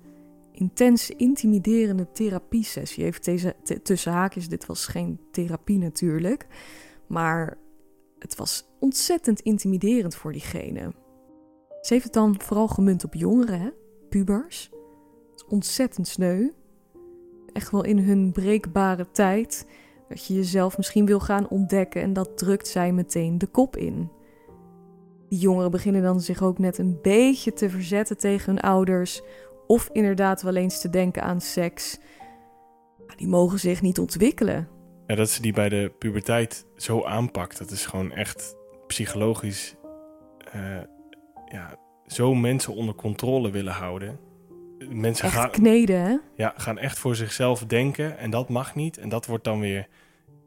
[0.53, 3.03] intens intimiderende therapiesessie.
[3.03, 6.47] Even deze, tussen haakjes, dit was geen therapie natuurlijk.
[7.07, 7.57] Maar
[8.19, 10.93] het was ontzettend intimiderend voor diegene.
[11.81, 13.73] Ze heeft het dan vooral gemunt op jongeren,
[14.09, 14.69] pubers.
[15.31, 16.49] Het is ontzettend sneu.
[17.53, 19.67] Echt wel in hun breekbare tijd.
[20.09, 24.09] Dat je jezelf misschien wil gaan ontdekken en dat drukt zij meteen de kop in.
[25.29, 29.21] Die jongeren beginnen dan zich ook net een beetje te verzetten tegen hun ouders.
[29.67, 31.97] Of inderdaad wel eens te denken aan seks.
[33.15, 34.67] Die mogen zich niet ontwikkelen.
[35.07, 38.55] Ja, dat ze die bij de puberteit zo aanpakt, dat is gewoon echt
[38.87, 39.75] psychologisch.
[40.51, 40.77] eh,
[41.45, 41.75] ja,
[42.07, 44.19] zo mensen onder controle willen houden.
[44.89, 46.17] Mensen Echt gaan, kneden, hè?
[46.35, 48.97] ja, gaan echt voor zichzelf denken en dat mag niet.
[48.97, 49.87] En dat wordt dan weer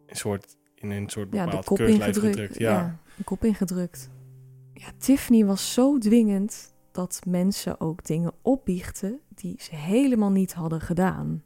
[0.07, 2.19] een soort, in een soort Ja, de bepaald kop ingedrukt.
[2.19, 2.59] gedrukt.
[2.59, 2.71] Ja.
[2.73, 2.99] Ja.
[3.17, 4.11] de kop ingedrukt.
[4.73, 10.81] Ja, Tiffany was zo dwingend dat mensen ook dingen opbiechten die ze helemaal niet hadden
[10.81, 11.43] gedaan.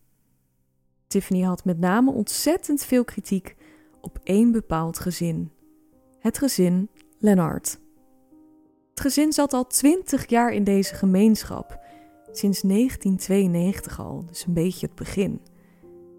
[1.06, 3.56] Tiffany had met name ontzettend veel kritiek
[4.00, 5.50] op één bepaald gezin.
[6.18, 6.88] Het gezin
[7.18, 7.78] Lennart.
[8.90, 11.78] Het gezin zat al twintig jaar in deze gemeenschap.
[12.32, 15.40] Sinds 1992 al, dus een beetje het begin.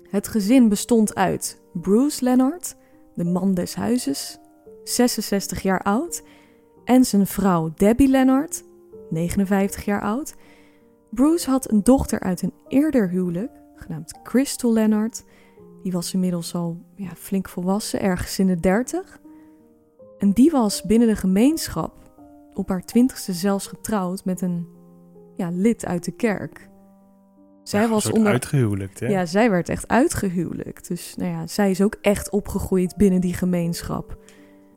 [0.10, 2.76] Het gezin bestond uit Bruce Lennart,
[3.16, 4.38] de man des huizes,
[4.84, 6.24] 66 jaar oud,
[6.86, 8.64] en zijn vrouw Debbie Lennart,
[9.12, 10.36] 59 jaar oud.
[11.10, 15.24] Bruce had een dochter uit een eerder huwelijk, genaamd Crystal Lennart.
[15.84, 19.20] Die was inmiddels al ja, flink volwassen, ergens in de 30.
[20.18, 22.02] En die was binnen de gemeenschap
[22.54, 24.68] op haar twintigste zelfs getrouwd met een
[25.36, 26.70] ja, lid uit de kerk.
[27.64, 29.08] Zij Ja, was onder uitgehuwelijkt, hè?
[29.08, 30.88] ja, zij werd echt uitgehuwelijkt.
[30.88, 34.18] Dus nou ja, zij is ook echt opgegroeid binnen die gemeenschap.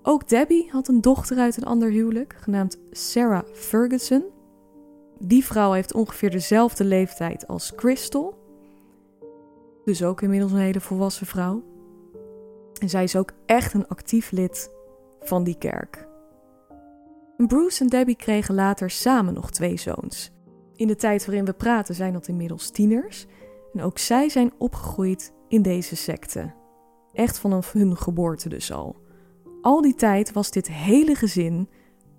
[0.06, 4.24] Ook Debbie had een dochter uit een ander huwelijk, genaamd Sarah Ferguson.
[5.18, 8.38] Die vrouw heeft ongeveer dezelfde leeftijd als Crystal.
[9.84, 11.62] Dus ook inmiddels een hele volwassen vrouw.
[12.80, 14.70] En zij is ook echt een actief lid
[15.20, 16.08] van die kerk.
[17.36, 20.32] Bruce en Debbie kregen later samen nog twee zoons.
[20.76, 23.26] In de tijd waarin we praten zijn dat inmiddels tieners.
[23.72, 26.52] En ook zij zijn opgegroeid in deze secte.
[27.12, 29.03] Echt vanaf hun geboorte dus al.
[29.64, 31.68] Al die tijd was dit hele gezin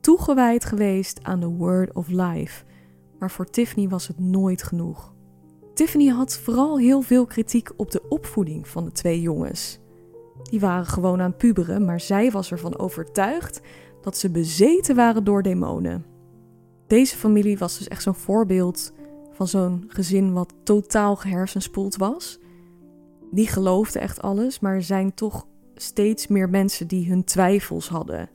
[0.01, 2.63] toegewijd geweest aan de Word of Life.
[3.19, 5.13] Maar voor Tiffany was het nooit genoeg.
[5.73, 9.79] Tiffany had vooral heel veel kritiek op de opvoeding van de twee jongens.
[10.43, 13.61] Die waren gewoon aan puberen, maar zij was ervan overtuigd
[14.01, 16.05] dat ze bezeten waren door demonen.
[16.87, 18.93] Deze familie was dus echt zo'n voorbeeld
[19.31, 22.39] van zo'n gezin wat totaal gehersenspoeld was.
[23.31, 28.29] Die geloofde echt alles, maar zijn toch steeds meer mensen die hun twijfels hadden.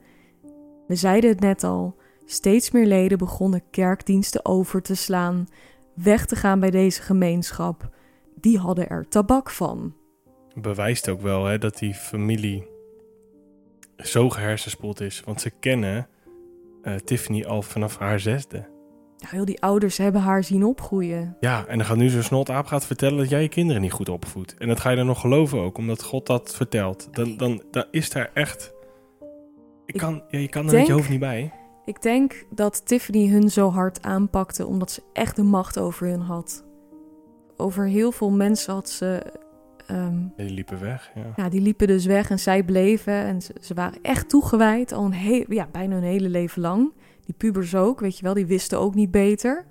[0.87, 5.47] We zeiden het net al, steeds meer leden begonnen kerkdiensten over te slaan,
[5.93, 7.89] weg te gaan bij deze gemeenschap.
[8.35, 9.95] Die hadden er tabak van.
[10.53, 12.67] bewijst ook wel hè, dat die familie
[13.97, 15.21] zo gehersenspoeld is.
[15.25, 16.07] Want ze kennen
[16.81, 18.69] eh, Tiffany al vanaf haar zesde.
[19.21, 21.37] Nou, heel die ouders hebben haar zien opgroeien.
[21.39, 24.09] Ja, en dan gaat nu zo'n snotaap gaat vertellen dat jij je kinderen niet goed
[24.09, 24.55] opvoedt.
[24.57, 27.07] En dat ga je dan nog geloven ook, omdat God dat vertelt.
[27.11, 28.73] Dan, dan, dan is daar echt...
[29.85, 31.51] Je Ik kan, ja, je kan er denk- met je hoofd niet bij.
[31.85, 36.19] Ik denk dat Tiffany hun zo hard aanpakte omdat ze echt de macht over hun
[36.21, 36.63] had.
[37.57, 39.21] Over heel veel mensen had ze.
[39.87, 41.33] ehm, Ja, die liepen weg, ja.
[41.35, 43.13] ja, die liepen dus weg en zij bleven.
[43.13, 46.93] En ze, ze waren echt toegewijd, al een heel, ja, bijna hun hele leven lang.
[47.31, 49.65] Die pubers ook, weet je wel, die wisten ook niet beter.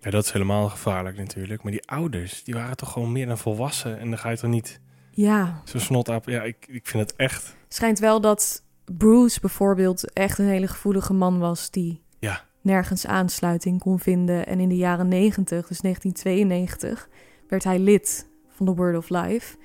[0.00, 1.62] Ja, dat is helemaal gevaarlijk natuurlijk.
[1.62, 3.98] Maar die ouders, die waren toch gewoon meer dan volwassen.
[3.98, 6.28] En dan ga je toch niet Ja, zo'n snotaap...
[6.28, 7.56] Ja, ik, ik vind het echt...
[7.68, 12.44] schijnt wel dat Bruce bijvoorbeeld echt een hele gevoelige man was die Ja.
[12.60, 14.46] nergens aansluiting kon vinden.
[14.46, 17.08] En in de jaren 90, dus 1992,
[17.48, 19.56] werd hij lid van de Word of Life.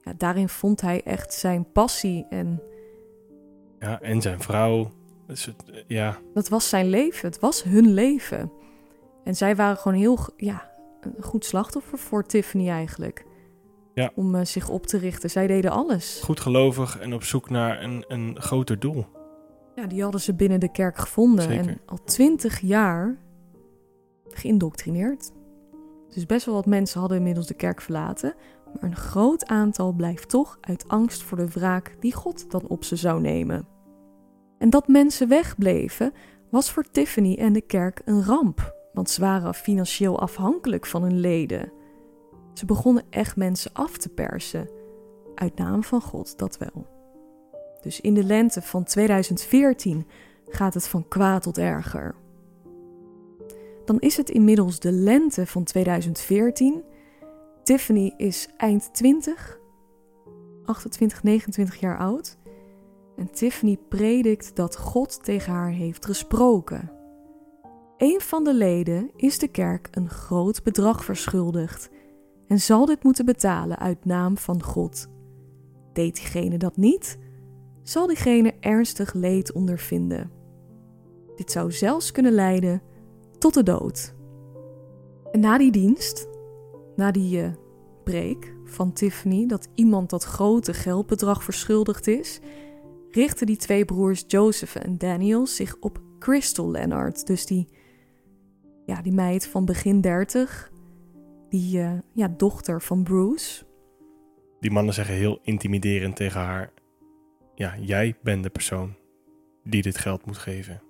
[0.00, 2.62] Ja, daarin vond hij echt zijn passie en
[3.78, 4.92] Ja, en zijn vrouw.
[5.28, 7.28] Dus het, ja, dat was zijn leven.
[7.28, 8.52] Het was hun leven.
[9.24, 10.70] En zij waren gewoon heel, ja,
[11.00, 13.26] een goed slachtoffer voor Tiffany eigenlijk.
[13.94, 14.12] Ja.
[14.14, 15.30] Om eh, zich op te richten.
[15.30, 16.20] Zij deden alles.
[16.24, 19.06] goed gelovig en op zoek naar een, een groter doel.
[19.74, 21.44] Ja, die hadden ze binnen de kerk gevonden.
[21.44, 21.68] Zeker.
[21.68, 23.18] En al twintig jaar
[24.28, 25.32] geïndoctrineerd.
[26.14, 28.34] Dus best wel wat mensen hadden inmiddels de kerk verlaten.
[28.74, 32.84] Maar een groot aantal blijft toch uit angst voor de wraak die God dan op
[32.84, 33.66] ze zou nemen.
[34.58, 36.12] En dat mensen wegbleven
[36.50, 41.20] was voor Tiffany en de kerk een ramp, want ze waren financieel afhankelijk van hun
[41.20, 41.72] leden.
[42.52, 44.70] Ze begonnen echt mensen af te persen,
[45.34, 46.86] uit naam van God dat wel.
[47.80, 50.06] Dus in de lente van 2014
[50.48, 52.14] gaat het van kwaad tot erger.
[53.84, 56.82] Dan is het inmiddels de lente van 2014.
[57.62, 59.58] Tiffany is eind 20,
[60.64, 62.36] 28, 29 jaar oud.
[63.18, 66.90] En Tiffany predikt dat God tegen haar heeft gesproken.
[67.96, 71.90] Een van de leden is de kerk een groot bedrag verschuldigd
[72.46, 75.08] en zal dit moeten betalen uit naam van God.
[75.92, 77.18] Deed diegene dat niet,
[77.82, 80.30] zal diegene ernstig leed ondervinden.
[81.36, 82.82] Dit zou zelfs kunnen leiden
[83.38, 84.14] tot de dood.
[85.32, 86.28] En na die dienst,
[86.96, 87.48] na die uh,
[88.04, 92.40] preek van Tiffany dat iemand dat grote geldbedrag verschuldigd is,
[93.18, 97.68] richten die twee broers Joseph en Daniel zich op Crystal Leonard, dus die,
[98.86, 100.70] ja, die meid van begin 30,
[101.48, 103.64] die uh, ja, dochter van Bruce.
[104.60, 106.72] Die mannen zeggen heel intimiderend tegen haar:
[107.54, 108.96] Ja, jij bent de persoon
[109.64, 110.82] die dit geld moet geven.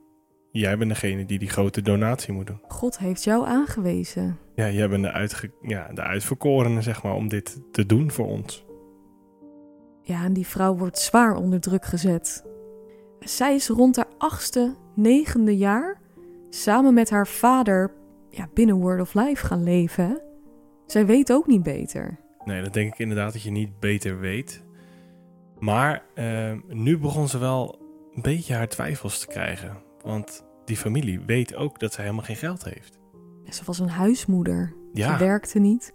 [0.51, 2.61] Jij bent degene die die grote donatie moet doen.
[2.69, 4.39] God heeft jou aangewezen.
[4.55, 8.27] Ja, jij bent de, uitge ja, de uitverkorene, zeg maar, om dit te doen voor
[8.27, 8.67] ons.
[10.09, 12.45] Ja, en die vrouw wordt zwaar onder druk gezet.
[13.21, 16.01] Zij is rond haar achtste, negende jaar
[16.51, 17.93] samen met haar vader
[18.31, 20.21] ja, binnen Word of Life gaan leven.
[20.87, 22.21] Zij weet ook niet beter.
[22.45, 24.65] Nee, dat denk ik inderdaad dat je niet beter weet.
[25.59, 27.79] Maar uh, nu begon ze wel
[28.15, 29.77] een beetje haar twijfels te krijgen.
[30.03, 32.99] Want die familie weet ook dat ze helemaal geen geld heeft.
[33.49, 34.75] Ze was een huismoeder.
[34.93, 35.13] Ja.
[35.13, 35.93] Ze werkte niet.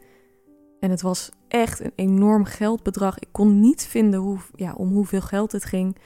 [0.83, 3.19] En het was echt een enorm geldbedrag.
[3.19, 5.97] Ik kon niet vinden hoe, ja, om hoeveel geld het ging.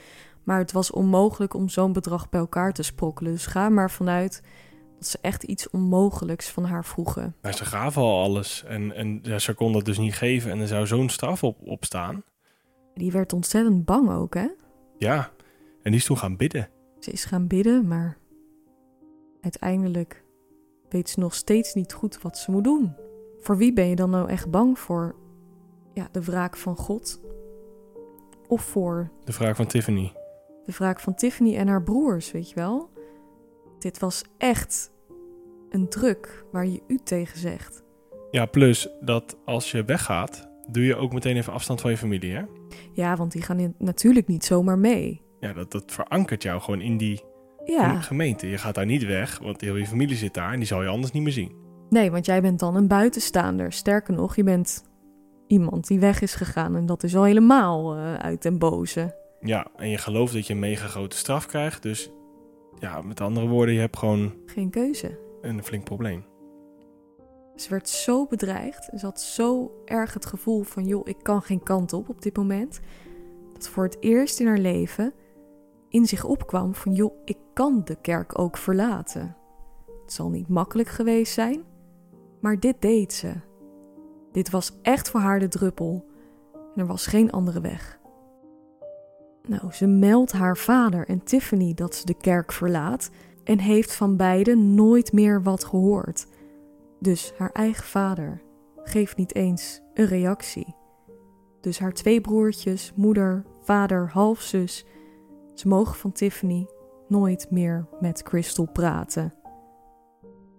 [0.42, 3.32] Maar het was onmogelijk om zo'n bedrag bij elkaar te sprokkelen.
[3.32, 4.42] Dus ga maar vanuit
[4.94, 7.34] dat ze echt iets onmogelijks van haar vroegen.
[7.42, 8.64] Maar ze gaven al alles.
[8.64, 10.50] En, en ja, ze kon dat dus niet geven.
[10.50, 12.22] En er zou zo'n straf op, op staan.
[12.94, 14.48] Die werd ontzettend bang ook, hè?
[14.98, 15.30] Ja,
[15.82, 16.68] en die is toen gaan bidden.
[16.98, 18.18] Ze is gaan bidden, maar
[19.40, 20.24] uiteindelijk
[20.88, 23.06] weet ze nog steeds niet goed wat ze moet doen.
[23.48, 25.14] Voor wie ben je dan nou echt bang voor?
[25.94, 27.20] Ja, de wraak van God?
[28.48, 30.12] Of voor De vraag van Tiffany.
[30.64, 32.90] de wraak van Tiffany en haar broers, weet je wel?
[33.78, 34.90] Dit was echt
[35.70, 37.82] een druk waar je u tegen zegt.
[38.30, 42.34] Ja, plus dat als je weggaat, doe je ook meteen even afstand van je familie,
[42.34, 42.42] hè?
[42.92, 45.22] Ja, want die gaan natuurlijk niet zomaar mee.
[45.40, 47.24] Ja, dat, dat verankert jou gewoon in die
[47.64, 48.48] Ja, gemeente.
[48.48, 50.88] Je gaat daar niet weg, want heel je familie zit daar en die zal je
[50.88, 51.66] anders niet meer zien.
[51.90, 53.72] Nee, want jij bent dan een buitenstaander.
[53.72, 54.84] Sterker nog, je bent
[55.46, 59.16] iemand die weg is gegaan en dat is al helemaal eh, uit den boze.
[59.40, 61.82] Ja, en je gelooft dat je een mega grote straf krijgt.
[61.82, 62.10] Dus
[62.78, 65.18] ja, met andere woorden, je hebt gewoon Geen keuze.
[65.40, 66.24] een flink probleem.
[67.56, 68.84] Ze werd zo bedreigd.
[68.96, 72.36] Ze had zo erg het gevoel van, joh, ik kan geen kant op op dit
[72.36, 72.80] moment.
[73.52, 75.12] Dat voor het eerst in haar leven
[75.88, 79.36] in zich opkwam van, joh, ik kan de kerk ook verlaten.
[80.02, 81.62] Het zal niet makkelijk geweest zijn,
[82.40, 83.32] maar dit deed ze.
[84.32, 86.06] Dit was echt voor haar de druppel.
[86.52, 87.98] En er was geen andere weg.
[89.48, 93.10] Nou, ze meldt haar vader en Tiffany dat ze de kerk verlaat
[93.44, 96.26] en heeft van beiden nooit meer wat gehoord.
[97.00, 98.42] Dus haar eigen vader
[98.84, 100.74] geeft niet eens een reactie.
[101.60, 104.84] Dus haar twee broertjes, moeder, vader, halfzus,
[105.54, 106.66] ze mogen van Tiffany
[107.08, 109.34] nooit meer met Crystal praten.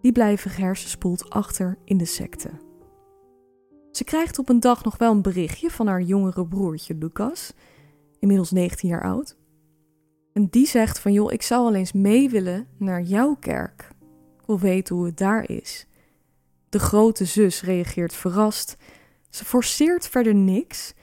[0.02, 2.50] Die blijven gehersenspoeld achter in de secte.
[3.92, 7.54] Ze krijgt op een dag nog wel een berichtje van haar jongere broertje Lucas,
[8.20, 9.38] inmiddels 19 jaar oud.
[10.34, 13.90] En die zegt van joh, ik zou wel eens mee willen naar jouw kerk.
[14.40, 15.88] Ik wil weten hoe het daar is.
[16.70, 18.78] De grote zus reageert verrast.
[19.30, 20.94] Ze forceert verder niks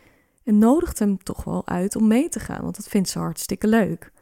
[0.45, 3.67] en nodigt hem toch wel uit om mee te gaan, want dat vindt ze hartstikke
[3.67, 4.13] leuk.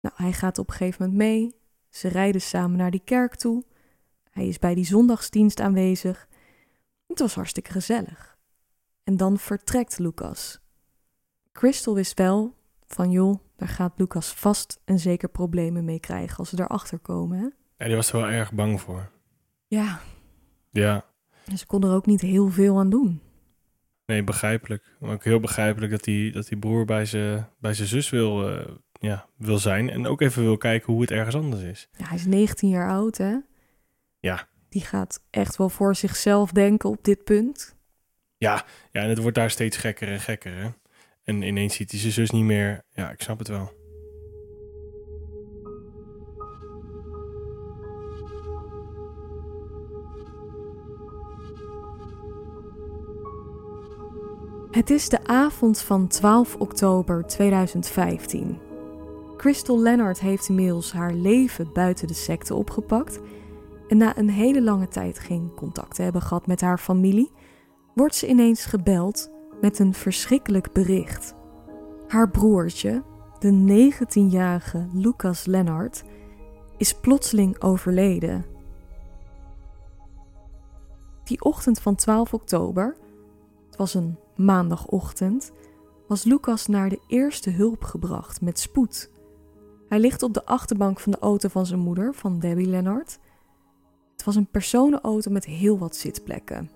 [0.00, 1.57] Nou, hij gaat op een gegeven moment mee.
[1.88, 3.64] Ze rijden samen naar die kerk toe.
[4.30, 6.28] Hij is bij die zondagsdienst aanwezig.
[7.06, 8.36] Het was hartstikke gezellig.
[9.04, 10.60] En dan vertrekt Lucas.
[11.52, 16.48] Crystal wist wel van joh, daar gaat Lucas vast en zeker problemen mee krijgen als
[16.48, 17.38] ze erachter komen.
[17.38, 17.44] Hè?
[17.76, 19.10] Ja, die was er wel erg bang voor.
[19.66, 20.00] Ja,
[20.72, 21.04] Ja,
[21.44, 23.20] en ze kon er ook niet heel veel aan doen.
[24.06, 24.96] nee, begrijpelijk.
[25.00, 28.48] Maar ook heel begrijpelijk dat die, dat die broer bij zijn bij zijn zus wil,
[28.48, 29.90] eh, ja, wil zijn.
[29.90, 31.88] En ook even wil kijken hoe het ergens anders is.
[31.96, 33.36] Ja, hij is 19 jaar oud, hè?
[34.20, 34.48] Ja.
[34.68, 37.76] Die gaat echt wel voor zichzelf denken op dit punt.
[38.36, 40.56] Ja, ja, en het wordt daar steeds gekker en gekker.
[40.56, 40.68] Hè?
[41.24, 42.84] En ineens ziet hij zijn zus niet meer.
[42.92, 43.76] Ja, ik snap het wel.
[54.70, 58.67] Het is de avond van 12 oktober 2015.
[59.38, 63.20] Crystal Leonard heeft inmiddels haar leven buiten de secte opgepakt.
[63.88, 67.30] En na een hele lange tijd geen contact te hebben gehad met haar familie,
[67.94, 69.30] wordt ze ineens gebeld
[69.60, 71.34] met een verschrikkelijk bericht.
[72.08, 73.02] Haar broertje,
[73.38, 76.04] de 19-jarige Lucas Leonard,
[76.76, 78.44] is plotseling overleden.
[81.24, 82.96] Die ochtend van 12 oktober,
[83.66, 85.52] het was een maandagochtend,
[86.08, 89.10] was Lucas naar de eerste hulp gebracht met spoed.
[89.88, 93.18] Hij ligt op de achterbank van de auto van zijn moeder, van Debbie Leonard.
[94.12, 96.70] Het was een personenauto met heel wat zitplekken.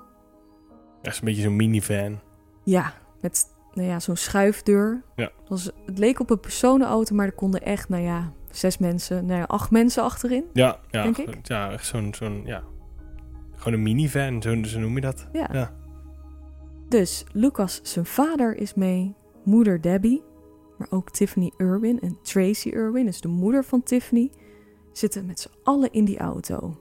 [1.02, 2.20] Dat is een beetje zo'n minivan.
[2.64, 5.02] Ja, met nou ja, zo'n schuifdeur.
[5.16, 5.30] Ja.
[5.40, 9.26] Het, was, het leek op een personenauto, maar er konden echt, nou ja, zes mensen,
[9.26, 10.44] nou ja, acht mensen achterin.
[10.52, 11.38] Ja, ja, Denk ik.
[11.42, 12.62] ja zo'n, zo'n, ja.
[13.56, 15.28] Gewoon een minivan, zo, zo noem je dat.
[15.32, 15.48] Ja.
[15.52, 15.74] Ja.
[16.88, 20.22] Dus Lucas, zijn vader is mee, moeder Debbie,
[20.82, 24.30] maar ook Tiffany Irwin en Tracy Irwin, dus de moeder van Tiffany,
[24.92, 26.76] zitten met z'n allen in die auto.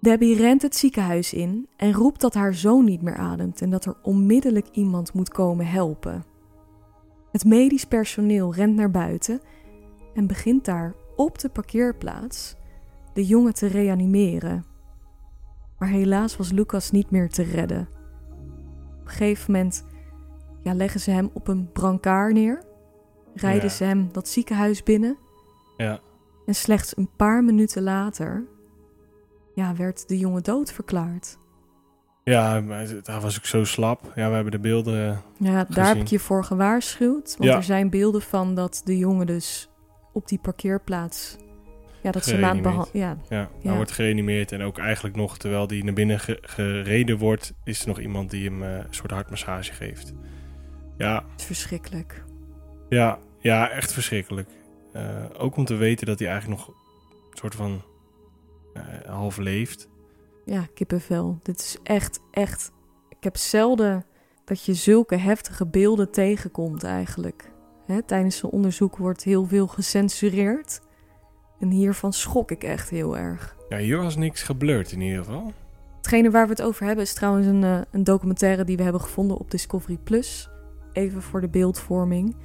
[0.00, 3.84] Debbie rent het ziekenhuis in en roept dat haar zoon niet meer ademt en dat
[3.84, 6.24] er onmiddellijk iemand moet komen helpen.
[7.32, 9.40] Het medisch personeel rent naar buiten
[10.14, 12.56] en begint daar op de parkeerplaats
[13.14, 14.64] de jongen te reanimeren.
[15.78, 17.88] Maar helaas was Lucas niet meer te redden.
[19.00, 19.84] Op een gegeven moment
[20.62, 22.62] ja, leggen ze hem op een brancard neer,
[23.40, 23.68] rijden Ja.
[23.68, 25.16] ze hem dat ziekenhuis binnen
[25.76, 26.00] Ja.
[26.46, 28.44] en slechts een paar minuten later
[29.54, 31.38] ja, werd de jongen dood verklaard.
[32.24, 32.62] Ja,
[33.02, 34.12] hij was ook zo slap.
[34.14, 35.22] Ja, we hebben de beelden.
[35.38, 35.84] Ja, daar Gezien.
[35.84, 37.34] heb ik je voor gewaarschuwd.
[37.38, 37.56] Want Ja.
[37.56, 39.70] er zijn beelden van dat de jongen dus
[40.12, 41.36] op die parkeerplaats...
[42.02, 43.28] Ja, dat ze hem aan het behan- Gereanimeerd.
[43.28, 44.52] Ja, Ja, wordt gereanimeerd.
[44.52, 48.30] En ook eigenlijk nog, terwijl hij naar binnen ge- gereden wordt, is er nog iemand
[48.30, 50.12] die hem eh, een soort hartmassage geeft.
[50.96, 52.24] Ja, het is verschrikkelijk.
[52.88, 54.48] ja, ja echt verschrikkelijk.
[54.92, 57.82] Eh, ook om te weten dat hij eigenlijk nog een soort van
[58.74, 59.88] eh, half leeft.
[60.44, 61.38] Ja, kippenvel.
[61.42, 62.72] Dit is echt, echt...
[63.08, 64.04] Ik heb zelden
[64.44, 67.50] dat je zulke heftige beelden tegenkomt eigenlijk.
[67.86, 70.80] Hè, tijdens zo'n onderzoek wordt heel veel gecensureerd.
[71.60, 73.56] En hiervan schok ik echt heel erg.
[73.68, 75.52] Ja, hier was niks geblurred in ieder geval.
[75.96, 79.00] Hetgene waar we het over hebben is trouwens een, eh, een documentaire die we hebben
[79.00, 80.50] gevonden op Discovery Plus.
[80.92, 82.36] Even voor de beeldvorming.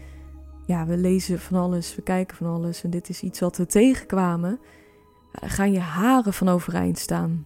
[0.66, 3.66] Ja, we lezen van alles, we kijken van alles en dit is iets wat we
[3.66, 4.60] tegenkwamen.
[5.32, 7.46] Daar gaan je haren van overeind staan.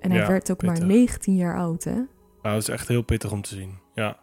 [0.00, 0.88] En hij Ja, werd ook maar pittig.
[0.88, 1.94] 19 jaar oud, hè?
[1.94, 2.06] Nou,
[2.42, 3.78] dat is echt heel pittig om te zien.
[3.94, 4.16] Ja,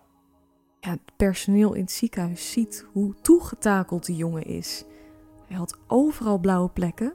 [0.80, 4.86] Ja, het personeel in het ziekenhuis ziet hoe toegetakeld die jongen is.
[5.48, 7.14] Hij had overal blauwe plekken.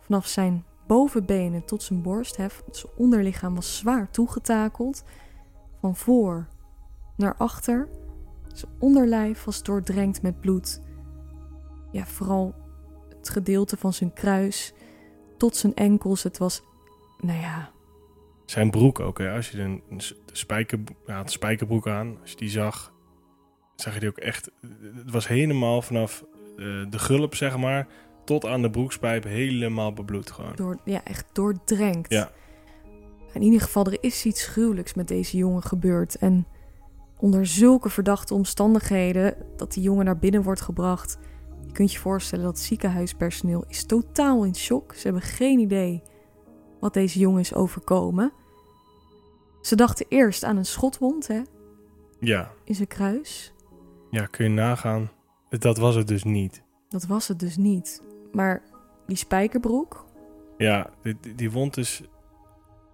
[0.00, 2.36] Vanaf zijn bovenbenen tot zijn borst.
[2.36, 2.46] Hè.
[2.70, 5.04] Zijn onderlichaam was zwaar toegetakeld.
[5.80, 6.48] Van voor
[7.16, 7.88] naar achter.
[8.52, 10.80] Zijn onderlijf was doordrenkt met bloed.
[11.90, 12.54] Ja, vooral
[13.18, 14.72] het gedeelte van zijn kruis
[15.36, 16.22] tot zijn enkels.
[16.22, 16.62] Het was,
[17.20, 17.72] nou ja,
[18.52, 19.18] zijn broek ook.
[19.18, 19.32] Hè.
[19.34, 22.92] Als je de spijker, een spijkerbroek aan, als je die zag,
[23.76, 24.50] zag je die ook echt.
[24.96, 26.24] Het was helemaal vanaf
[26.56, 27.86] eh, de gulp, zeg maar,
[28.24, 30.52] tot aan de broekspijp helemaal bebloed gewoon.
[30.54, 32.10] door, ja, echt doordrenkt.
[32.10, 32.30] Ja.
[33.32, 36.14] In ieder geval, er is iets gruwelijks met deze jongen gebeurd.
[36.16, 36.46] En
[37.22, 41.18] onder zulke verdachte omstandigheden dat die jongen naar binnen wordt gebracht.
[41.66, 44.94] Je kunt je voorstellen dat het ziekenhuispersoneel is totaal in shock.
[44.94, 46.02] Ze hebben geen idee
[46.80, 48.32] wat deze jongen is overkomen.
[49.60, 51.42] Ze dachten eerst aan een schotwond hè,
[52.20, 53.52] Ja, in zijn kruis.
[54.10, 55.10] ja, kun je nagaan.
[55.48, 56.62] Dat was het dus niet.
[56.88, 58.02] Dat was het dus niet.
[58.32, 58.62] Maar
[59.06, 60.04] die spijkerbroek,
[60.56, 62.02] Ja, die, die- wond is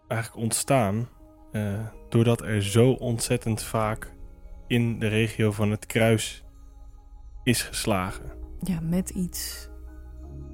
[0.09, 1.09] eigenlijk ontstaan
[1.53, 4.13] eh, doordat er zo ontzettend vaak
[4.69, 6.45] in de regio van het kruis
[7.43, 8.31] is geslagen.
[8.61, 9.69] ja, met iets.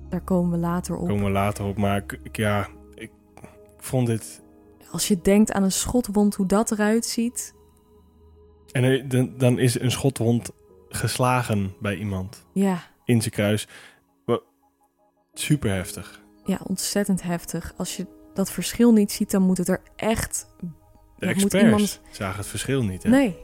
[0.08, 1.08] Daar komen we later op.
[1.08, 4.42] Komen we later op, maar ik, ik- ja, ik, ik vond dit
[4.90, 7.54] Als je denkt aan een schotwond, hoe dat eruit ziet.
[8.72, 10.50] En er- dan, dan is een schotwond
[10.88, 13.68] geslagen bij iemand Ja, in zijn kruis.
[15.36, 16.20] Super heftig.
[16.44, 17.74] ja, ontzettend heftig.
[17.76, 20.46] Als je dat verschil niet ziet, dan moet het er echt...
[20.60, 20.66] De
[21.26, 23.02] moet experts iemand- zagen het verschil niet.
[23.02, 23.08] Hè?
[23.10, 23.36] Nee.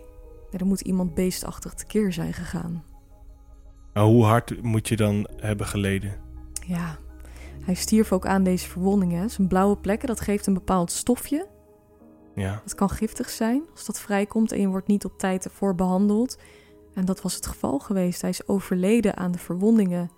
[0.52, 2.84] Er moet iemand beestachtig tekeer zijn gegaan.
[3.92, 6.14] Maar hoe hard moet je dan hebben geleden?
[6.66, 6.98] Ja,
[7.64, 9.30] hij stierf ook aan deze verwondingen.
[9.30, 11.46] Zijn blauwe plekken, dat geeft een bepaald stofje.
[12.34, 15.74] Ja, Dat kan giftig zijn als dat vrijkomt en je wordt niet op tijd ervoor
[15.74, 16.38] behandeld.
[16.94, 18.20] En dat was het geval geweest.
[18.20, 20.10] Hij is overleden aan de verwondingen.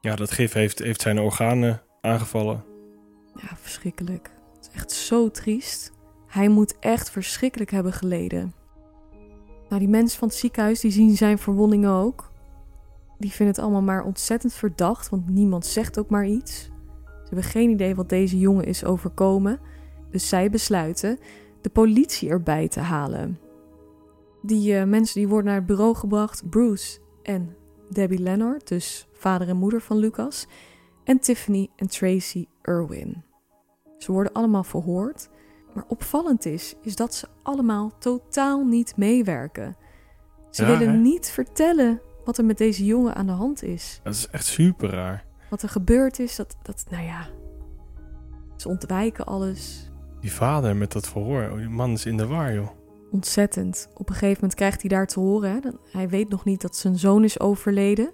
[0.00, 2.64] ja dat gif heeft, heeft zijn organen aangevallen.
[3.34, 4.30] Ja, verschrikkelijk.
[4.56, 5.92] Het is echt zo triest.
[6.26, 8.52] Hij moet echt verschrikkelijk hebben geleden.
[9.68, 12.30] Nou, die mensen van het ziekenhuis die zien zijn verwondingen ook.
[13.18, 16.70] Die vinden het allemaal maar ontzettend verdacht, want niemand zegt ook maar iets.
[17.04, 19.60] Ze hebben geen idee wat deze jongen is overkomen.
[20.10, 21.18] Dus zij besluiten
[21.60, 23.38] de politie erbij te halen.
[24.42, 26.50] Die eh, mensen die worden naar het bureau gebracht.
[26.50, 27.56] Bruce en
[27.90, 30.46] Debbie Leonard, dus vader en moeder van Lucas.
[31.04, 33.22] En Tiffany en Tracy Irwin.
[33.98, 35.28] Ze worden allemaal verhoord.
[35.78, 39.76] Maar opvallend is, is dat ze allemaal totaal niet meewerken.
[40.50, 40.98] Ze Ja, willen hè?
[40.98, 44.00] niet vertellen wat er met deze jongen aan de hand is.
[44.02, 45.24] Dat is echt super raar.
[45.50, 47.26] Wat er gebeurd is, dat, dat nou ja.
[48.56, 49.90] Ze ontwijken alles.
[50.20, 52.68] Die vader met dat verhoor, oh, die man is in de war, joh.
[53.10, 53.88] Ontzettend.
[53.94, 55.50] Op een gegeven moment krijgt hij daar te horen.
[55.50, 58.12] Hè, hij weet nog niet dat zijn zoon is overleden.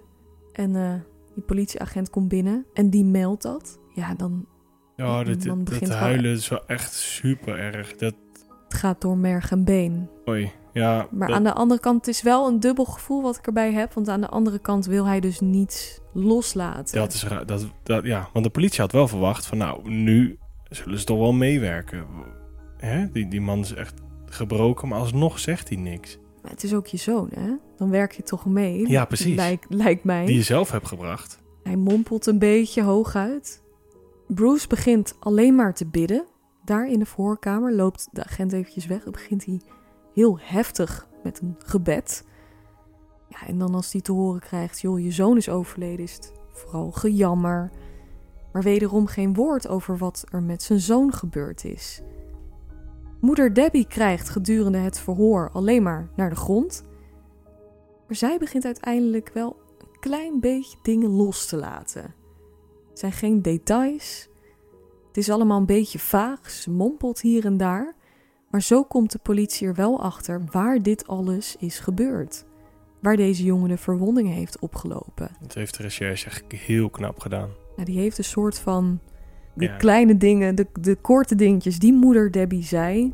[0.51, 0.93] En eh,
[1.33, 3.79] die politieagent komt binnen en die meldt dat.
[3.93, 4.45] Ja, dan
[4.95, 7.95] Ja, dit, dat wel- huilen is wel echt super erg.
[7.95, 8.13] Dat,
[8.63, 10.09] het gaat door merg en been.
[10.29, 11.07] oei, ja.
[11.11, 13.71] Maar dat- aan de andere kant, het is wel een dubbel gevoel wat ik erbij
[13.73, 13.93] heb.
[13.93, 16.95] Want aan de andere kant wil hij dus niets loslaten.
[16.99, 17.45] Dat is raar.
[17.45, 20.37] Dat, dat, ja, want de politie had wel verwacht van nou, nu
[20.69, 22.05] zullen ze toch wel meewerken.
[22.77, 23.11] Hè?
[23.11, 23.93] Die, die man is echt
[24.25, 26.17] gebroken, maar alsnog zegt hij niks.
[26.41, 27.49] Maar het is ook je zoon, hè?
[27.77, 28.87] Dan werk je toch mee.
[28.89, 29.35] Ja, precies.
[29.35, 30.25] Lijkt, lijkt mij.
[30.25, 31.39] Die je zelf hebt gebracht.
[31.63, 33.63] Hij mompelt een beetje hooguit.
[34.27, 36.25] Bruce begint alleen maar te bidden.
[36.63, 39.03] Daar in de voorkamer loopt de agent eventjes weg.
[39.03, 39.61] Dan begint hij
[40.13, 42.25] heel heftig met een gebed.
[43.29, 46.33] Ja, en dan als hij te horen krijgt, joh, je zoon is overleden, is het
[46.51, 47.71] vooral gejammer.
[48.51, 52.01] Maar wederom geen woord over wat er met zijn zoon gebeurd is.
[53.21, 56.83] Moeder Debbie krijgt gedurende het verhoor alleen maar naar de grond.
[58.07, 62.13] Maar zij begint uiteindelijk wel een klein beetje dingen los te laten.
[62.95, 64.29] Het zijn geen details.
[65.07, 66.49] Het is allemaal een beetje vaag.
[66.49, 67.95] Ze mompelt hier en daar.
[68.49, 72.45] Maar zo komt de politie er wel achter waar dit alles is gebeurd.
[73.01, 75.29] Waar deze jongen de verwondingen heeft opgelopen.
[75.41, 77.49] Dat heeft de recherche echt heel knap gedaan.
[77.75, 78.99] Nou, die heeft een soort van.
[79.53, 79.75] De Ja.
[79.75, 83.13] kleine dingen, de, de korte dingetjes die moeder Debbie zei.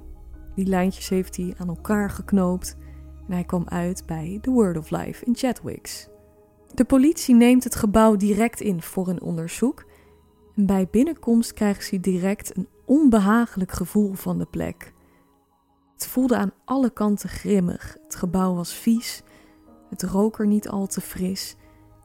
[0.56, 2.78] Die lijntjes heeft hij aan elkaar geknoopt.
[3.28, 6.10] En hij kwam uit bij The Word of Life in Chatwicks.
[6.74, 9.86] De politie neemt het gebouw direct in voor een onderzoek.
[10.56, 14.94] En bij binnenkomst krijgen ze direct een onbehagelijk gevoel van de plek.
[15.94, 17.98] Het voelde aan alle kanten grimmig.
[18.04, 19.24] Het gebouw was vies.
[19.90, 21.56] Het rook er niet al te fris.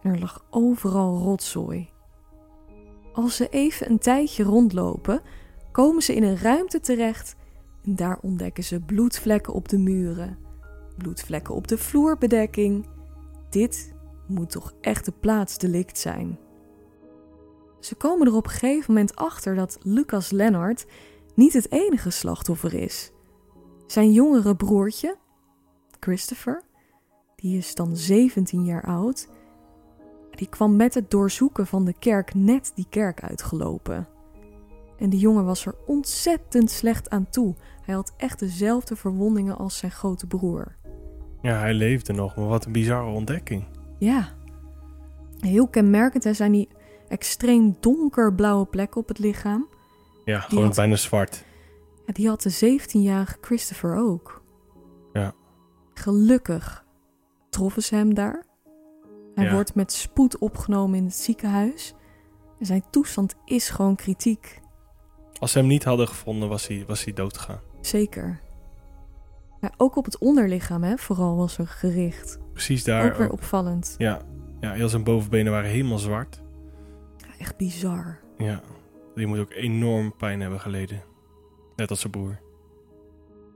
[0.02, 1.88] En er lag overal rotzooi.
[3.12, 5.22] Als ze even een tijdje rondlopen,
[5.72, 7.36] komen ze in een ruimte terecht
[7.84, 10.38] en daar ontdekken ze bloedvlekken op de muren,
[10.96, 12.86] bloedvlekken op de vloerbedekking.
[13.50, 13.94] Dit
[14.28, 16.38] moet toch echt een plaatsdelict zijn.
[17.80, 20.86] Ze komen er op een gegeven moment achter dat Lucas Lennart
[21.34, 23.12] niet het enige slachtoffer is.
[23.86, 25.16] Zijn jongere broertje,
[26.00, 26.62] Christopher,
[27.36, 29.28] die is dan 17 jaar oud,
[30.30, 34.08] die kwam met het doorzoeken van de kerk net die kerk uitgelopen.
[34.98, 37.54] En die jongen was er ontzettend slecht aan toe.
[37.82, 40.76] Hij had echt dezelfde verwondingen als zijn grote broer.
[41.42, 43.64] Ja, hij leefde nog, maar wat een bizarre ontdekking.
[43.98, 44.28] Ja.
[45.38, 46.68] Heel kenmerkend hè, zijn die
[47.08, 49.68] extreem donkerblauwe plekken op het lichaam.
[50.24, 51.44] Ja, gewoon had- bijna zwart.
[52.06, 54.42] Ja, die had de 17-jarige Christopher ook.
[55.12, 55.32] Ja.
[55.94, 56.84] Gelukkig
[57.50, 58.44] troffen ze hem daar.
[59.34, 59.52] Hij Ja.
[59.52, 61.94] wordt met spoed opgenomen in het ziekenhuis.
[62.58, 64.60] En zijn toestand is gewoon kritiek.
[65.38, 67.14] Als ze hem niet hadden gevonden, was hij, was hij.
[67.80, 68.40] Zeker.
[69.60, 72.38] Ja, ook op het onderlichaam, hè, vooral was er gericht.
[72.56, 73.04] Precies daar.
[73.04, 73.32] ook weer ook.
[73.32, 73.94] opvallend.
[73.98, 74.20] Ja,
[74.60, 76.42] ja, heel zijn bovenbenen waren helemaal zwart.
[77.16, 78.18] Ja, echt bizar.
[78.38, 78.60] Ja,
[79.14, 81.02] die moet ook enorm pijn hebben geleden.
[81.76, 82.40] Net als zijn broer.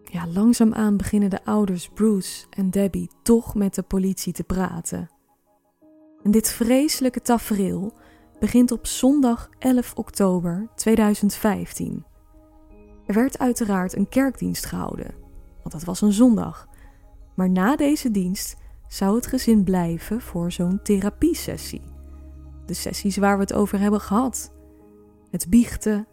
[0.05, 5.11] Ja, langzaamaan beginnen de ouders Bruce en Debbie toch met de politie te praten.
[6.23, 7.93] En dit vreselijke tafereel
[8.39, 12.05] begint op zondag 11 oktober 2015.
[13.07, 15.15] Er werd uiteraard een kerkdienst gehouden,
[15.63, 16.69] want dat was een zondag.
[17.35, 18.57] Maar na deze dienst
[18.91, 21.81] zou het gezin blijven voor zo'n therapiesessie.
[22.67, 24.53] De sessies waar we het over hebben gehad.
[25.31, 26.07] Het biechten,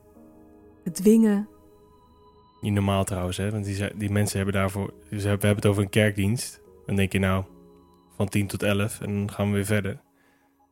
[0.84, 1.48] het dwingen,
[2.62, 3.52] Niet normaal trouwens, hè?
[3.52, 4.94] Want die, die mensen hebben daarvoor.
[5.10, 6.62] We hebben het over een kerkdienst.
[6.86, 7.44] Dan denk je nou
[8.16, 10.00] van 10 tot 11 en dan gaan we weer verder.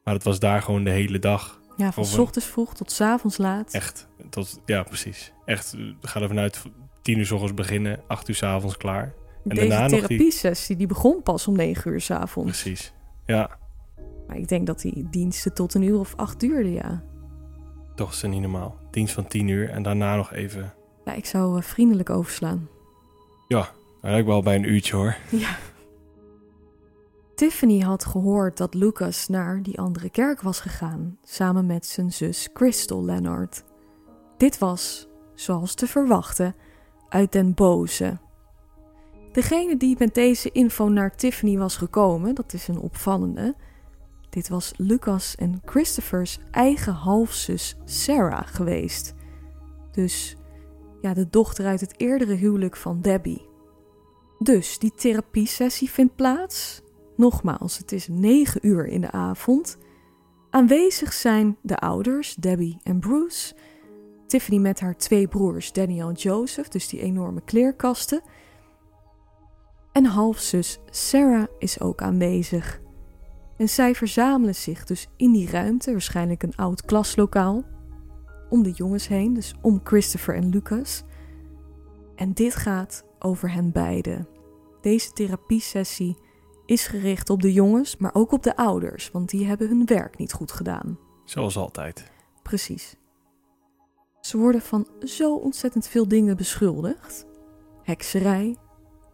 [0.03, 1.61] Maar het was daar gewoon de hele dag.
[1.77, 3.73] Ja, van s ochtends vroeg tot s avonds laat.
[3.73, 4.07] Echt.
[4.29, 5.33] Tot, ja, precies.
[5.45, 5.73] Echt.
[5.73, 6.61] eh, Ga er vanuit
[7.01, 9.13] tien uur s ochtends beginnen, acht uur s avonds klaar.
[9.47, 12.61] En Deze die- therapiesessie die begon pas om negen uur s'avonds.
[12.61, 12.93] Precies.
[13.25, 13.57] Ja,
[14.27, 17.03] Maar ik denk dat die diensten tot een uur of acht duurden, ja.
[17.95, 18.77] toch is het niet normaal.
[18.91, 20.73] Dienst van tien uur en daarna nog even...
[21.05, 22.67] Ja, ik zou eh, vriendelijk overslaan.
[23.47, 25.15] Ja, eigenlijk wel bij een uurtje hoor.
[25.39, 25.55] Ja.
[27.35, 32.49] Tiffany had gehoord dat Lucas naar die andere kerk was gegaan, samen met zijn zus
[32.53, 33.63] Crystal Leonard.
[34.37, 36.55] Dit was, zoals te verwachten,
[37.09, 38.17] uit den boze.
[39.35, 43.55] Degene die met deze info naar Tiffany was gekomen, dat is een opvallende.
[44.29, 49.13] Dit was Lucas en Christopher's eigen halfzus Sarah geweest.
[49.91, 50.35] Dus
[51.01, 53.45] ja, de dochter uit het eerdere huwelijk van Debbie.
[54.39, 56.81] Dus die therapiesessie vindt plaats.
[57.15, 59.77] Nogmaals, het is 9 uur in de avond.
[60.49, 63.55] Aanwezig zijn de ouders, Debbie en Bruce.
[64.27, 68.21] Tiffany met haar twee broers, Daniel en Joseph, dus die enorme kleerkasten.
[69.95, 72.81] En halfzus Sarah is ook aanwezig.
[73.57, 77.63] En zij verzamelen zich dus in die ruimte, waarschijnlijk een oud klaslokaal,
[78.49, 81.03] om de jongens heen, dus om Christopher en Lucas.
[82.15, 84.27] En dit gaat over hen beiden.
[84.81, 86.17] Deze therapiesessie
[86.65, 90.17] is gericht op de jongens, maar ook op de ouders, want die hebben hun werk
[90.17, 90.99] niet goed gedaan.
[91.25, 92.11] Zoals altijd.
[92.43, 92.95] Precies.
[94.21, 97.25] Ze worden van zo ontzettend veel dingen beschuldigd:
[97.83, 98.55] hekserij,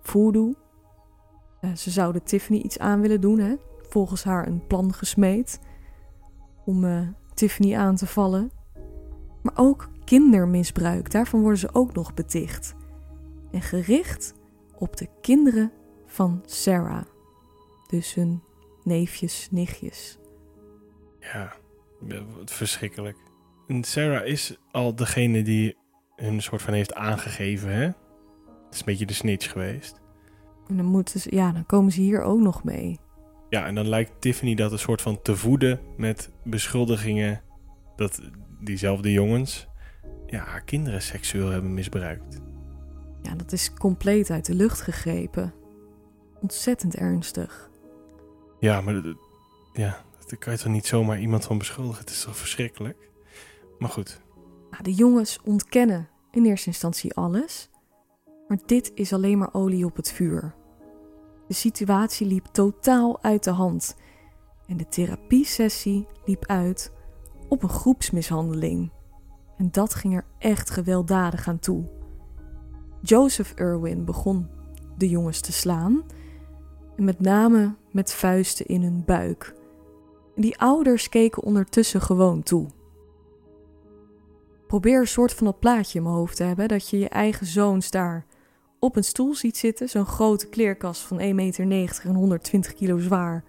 [0.01, 0.60] voodoo.
[1.61, 3.55] Eh, ze zouden Tiffany iets aan willen doen, hè?
[3.91, 5.59] volgens haar een plan gesmeed
[6.65, 8.51] om eh, Tiffany aan te vallen.
[9.41, 12.75] Maar ook kindermisbruik, daarvan worden ze ook nog beticht.
[13.51, 14.33] En gericht
[14.77, 15.71] op de kinderen
[16.05, 17.05] van Sarah.
[17.87, 18.43] Dus hun
[18.83, 20.17] neefjes, nichtjes.
[21.19, 21.53] Ja,
[22.45, 23.17] verschrikkelijk.
[23.67, 25.77] En Sarah is al degene die
[26.15, 27.83] hun soort van heeft aangegeven, hè?
[27.83, 30.01] Het is een beetje de snitch geweest.
[30.71, 32.99] En dan, moeten ze, ja, dan komen ze hier ook nog mee.
[33.49, 37.41] Ja, en dan lijkt Tiffany dat een soort van te voeden met beschuldigingen
[37.95, 38.21] dat
[38.59, 39.67] diezelfde jongens
[40.27, 42.41] ja, haar kinderen seksueel hebben misbruikt.
[43.21, 45.53] Ja, dat is compleet uit de lucht gegrepen.
[46.41, 47.69] Ontzettend ernstig.
[48.59, 49.17] Ja, maar dat-
[49.73, 51.99] ja, daar kan je toch niet zomaar iemand van beschuldigen?
[51.99, 53.09] Het is toch verschrikkelijk?
[53.79, 54.21] Maar goed,
[54.81, 57.69] de jongens ontkennen in eerste instantie alles.
[58.47, 60.55] Maar dit is alleen maar olie op het vuur.
[61.51, 63.95] De situatie liep totaal uit de hand.
[64.67, 66.91] En de therapiesessie liep uit
[67.47, 68.91] op een groepsmishandeling.
[69.57, 71.89] En dat ging er echt gewelddadig aan toe.
[73.01, 74.49] Joseph Irwin begon
[74.97, 76.03] de jongens te slaan.
[76.95, 79.53] Met name met vuisten in hun buik.
[80.35, 82.67] Die ouders keken ondertussen gewoon toe.
[84.67, 86.67] Probeer een soort van dat plaatje in mijn hoofd te hebben.
[86.67, 88.25] Dat je je eigen zoons daar
[88.81, 89.89] op een stoel ziet zitten.
[89.89, 93.43] Zo'n grote kleerkast van 1,90 meter en 120 kilo zwaar.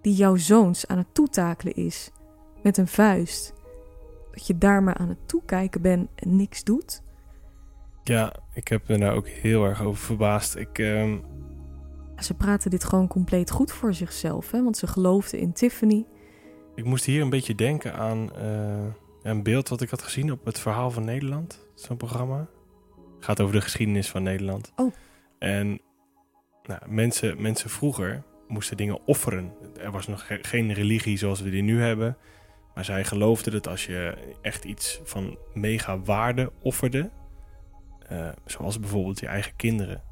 [0.00, 2.10] Die jouw zoons aan het toetakelen is.
[2.62, 3.52] Met een vuist.
[4.32, 7.02] Dat je daar maar aan het toekijken bent en niks doet.
[8.04, 10.56] ja, ik heb me daar ook heel erg over verbaasd.
[10.56, 11.18] Ik, ehm,
[12.18, 14.50] Ze praten dit gewoon compleet goed voor zichzelf.
[14.50, 14.62] Hè?
[14.62, 16.06] Want ze geloofden in Tiffany.
[16.74, 18.86] ik moest hier een beetje denken aan eh,
[19.22, 21.66] een beeld wat ik had gezien op het Verhaal van Nederland.
[21.74, 22.48] Zo'n programma.
[23.20, 24.72] Gaat over de geschiedenis van Nederland.
[24.76, 24.92] Oh.
[25.38, 25.80] En
[26.62, 29.52] nou, mensen, mensen vroeger moesten dingen offeren.
[29.80, 32.16] Er was nog ge- geen religie zoals we die nu hebben.
[32.74, 37.10] Maar zij geloofden dat als je echt iets van mega waarde offerde...
[38.08, 40.02] eh, zoals bijvoorbeeld je eigen kinderen...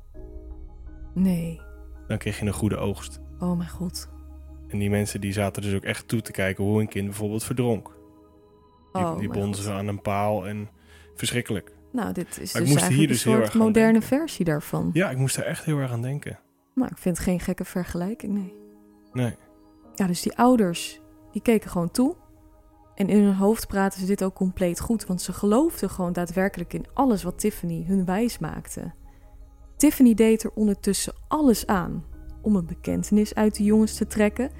[1.14, 1.61] Nee.
[2.09, 3.20] dan kreeg je een goede oogst.
[3.38, 4.11] Oh mijn god.
[4.68, 7.44] En die mensen die zaten dus ook echt toe te kijken hoe een kind bijvoorbeeld
[7.44, 7.86] verdronk.
[8.92, 10.68] Die, Oh, die bonden ze aan een paal en
[11.14, 11.74] verschrikkelijk.
[11.95, 14.90] Nou, dit is Maar dus eigenlijk dus een soort moderne versie daarvan.
[14.92, 16.38] Ja, ik moest daar echt heel erg aan denken.
[16.72, 18.55] Maar ik vind het geen gekke vergelijking, nee.
[19.12, 19.36] Nee.
[19.95, 21.01] Ja, dus die ouders,
[21.32, 22.16] die keken gewoon toe.
[22.95, 26.72] En in hun hoofd praten ze dit ook compleet goed, want ze geloofden gewoon daadwerkelijk
[26.72, 28.92] in alles wat Tiffany hun wijs maakte.
[29.76, 32.05] Tiffany deed er ondertussen alles aan
[32.42, 34.51] om een bekentenis uit de jongens te trekken.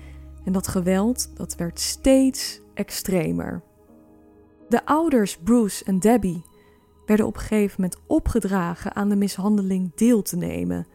[0.45, 3.63] En dat geweld, dat werd steeds extremer.
[4.69, 6.53] De ouders Bruce en Debbie
[7.07, 10.87] werden op een gegeven moment opgedragen aan de mishandeling deel te nemen,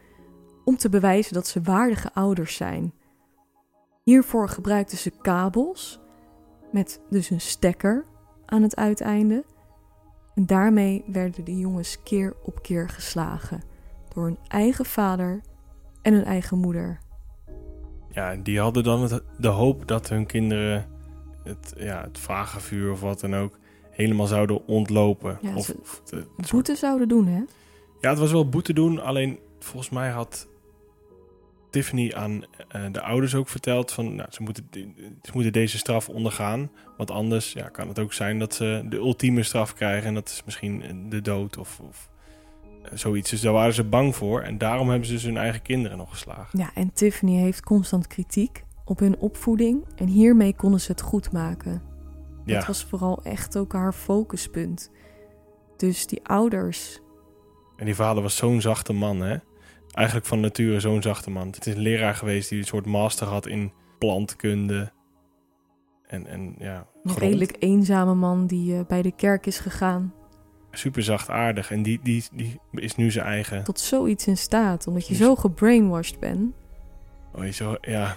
[0.66, 2.94] om te bewijzen dat ze waardige ouders zijn.
[4.04, 6.00] Hiervoor gebruikten ze kabels
[6.72, 8.06] met dus een stekker
[8.46, 9.46] aan het uiteinde.
[10.36, 13.62] En daarmee werden de jongens keer op keer geslagen
[14.14, 15.42] door hun eigen vader
[16.02, 17.00] en hun eigen moeder.
[18.12, 20.88] Ja, die hadden dan de hoop dat hun kinderen
[21.44, 23.58] het, ja, het vagevuur of wat dan ook
[24.00, 25.40] helemaal zouden ontlopen.
[25.42, 27.42] Ja, of, de, soort- Boete zouden doen, hè?
[28.02, 29.02] Ja, het was wel boete doen.
[29.02, 30.48] Alleen volgens mij had
[31.70, 34.70] Tiffany aan eh, de ouders ook verteld van nou, ze, moeten,
[35.22, 36.72] ze moeten deze straf ondergaan.
[36.98, 40.08] Want anders ja, kan het ook zijn dat ze de ultieme straf krijgen.
[40.08, 42.10] En dat is misschien de dood of, of
[42.84, 43.30] eh, zoiets.
[43.30, 44.42] Dus daar waren ze bang voor.
[44.42, 46.60] En daarom hebben ze dus hun eigen kinderen nog geslagen.
[46.60, 49.86] Ja, en Tiffany heeft constant kritiek op hun opvoeding.
[49.96, 51.89] En hiermee konden ze het goed maken.
[52.50, 54.92] Ja, Dat was vooral echt ook haar focuspunt.
[55.78, 57.00] Dus die ouders,
[57.78, 59.38] en die vader was zo'n zachte man, hè?
[59.92, 61.48] Eigenlijk van nature zo'n zachte man.
[61.48, 64.92] Het is een leraar geweest die een soort master had in plantkunde.
[66.08, 70.14] En, en ja, een redelijk eenzame man die eh, bij de kerk is gegaan,
[70.72, 71.72] super zachtaardig.
[71.72, 73.64] En die, die, die is nu zijn eigen.
[73.64, 76.54] tot zoiets in staat, omdat je Dus- zo gebrainwashed bent.
[77.34, 78.16] Oh, je zo, ja.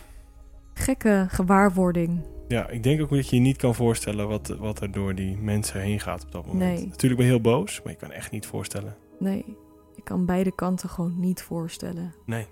[0.74, 2.20] Gekke gewaarwording.
[2.48, 5.36] Ja, ik denk ook dat je je niet kan voorstellen wat, wat er door die
[5.36, 6.78] mensen heen gaat op dat moment.
[6.78, 6.86] Nee.
[6.86, 8.96] Natuurlijk ben je heel boos, maar je kan echt niet voorstellen.
[9.18, 9.56] Nee,
[9.94, 12.14] ik kan beide kanten gewoon niet voorstellen.
[12.26, 12.46] Nee.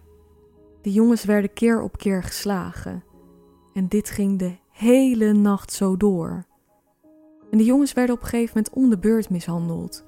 [0.82, 3.04] De jongens werden keer op keer geslagen.
[3.74, 6.44] En dit ging de hele nacht zo door.
[7.50, 10.04] En de jongens werden op een gegeven moment om de beurt mishandeld.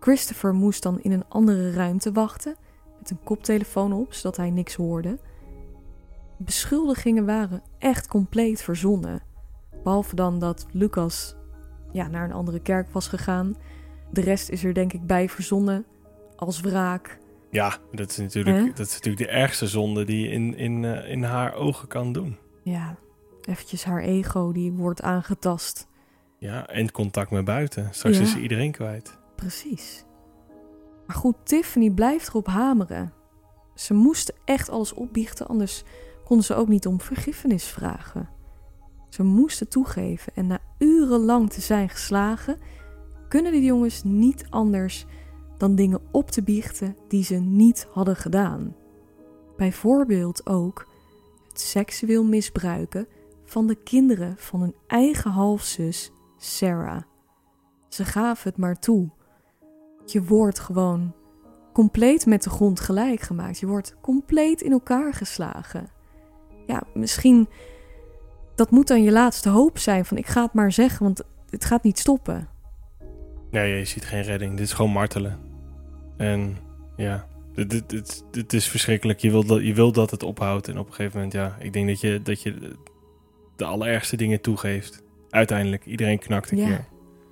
[0.00, 2.56] Christopher moest dan in een andere ruimte wachten,
[2.98, 5.18] met een koptelefoon op, zodat hij niks hoorde.
[6.44, 9.22] Beschuldigingen waren echt compleet verzonnen.
[9.82, 11.34] Behalve dan dat Lucas
[11.92, 13.56] ja, naar een andere kerk was gegaan.
[14.10, 15.84] De rest is er denk ik bij verzonnen
[16.36, 17.18] als wraak.
[17.50, 18.66] Ja, dat is natuurlijk, Hè?
[18.66, 22.12] dat is natuurlijk de ergste zonde die je in, in, eh, in haar ogen kan
[22.12, 22.36] doen.
[22.62, 22.96] Ja,
[23.44, 25.88] eventjes haar ego die wordt aangetast.
[26.38, 27.88] Ja, en contact met buiten.
[27.90, 28.22] Straks Ja.
[28.22, 29.18] is ze iedereen kwijt.
[29.36, 30.04] Precies.
[31.06, 33.12] Maar goed, Tiffany blijft erop hameren.
[33.74, 35.82] Ze moesten echt alles opbiechten, anders
[36.30, 38.28] konden ze ook niet om vergiffenis vragen.
[39.08, 42.58] Ze moesten toegeven en na urenlang te zijn geslagen,
[43.28, 45.06] kunnen de jongens niet anders
[45.56, 48.76] dan dingen op te biechten die ze niet hadden gedaan.
[49.56, 50.86] Bijvoorbeeld ook
[51.48, 53.06] het seksueel misbruiken
[53.44, 57.02] van de kinderen van hun eigen halfzus Sarah.
[57.88, 59.10] Ze gaven het maar toe.
[60.04, 61.14] Je wordt gewoon
[61.72, 63.58] compleet met de grond gelijk gemaakt.
[63.58, 65.98] Je wordt compleet in elkaar geslagen.
[66.70, 67.48] Ja, misschien
[68.54, 71.64] dat moet dan je laatste hoop zijn van ik ga het maar zeggen, want het
[71.64, 72.48] gaat niet stoppen.
[73.50, 74.56] Nee, je ziet geen redding.
[74.56, 75.38] Dit is gewoon martelen.
[76.16, 76.56] En
[76.96, 79.18] ja, dit, dit, dit, dit is verschrikkelijk.
[79.18, 80.68] Je wilt, dat, je wilt dat het ophoudt.
[80.68, 82.76] En op een gegeven moment, ja, ik denk dat je, dat je
[83.56, 85.02] de allerergste dingen toegeeft.
[85.30, 86.66] Uiteindelijk, iedereen knakt een Ja.
[86.66, 86.84] keer.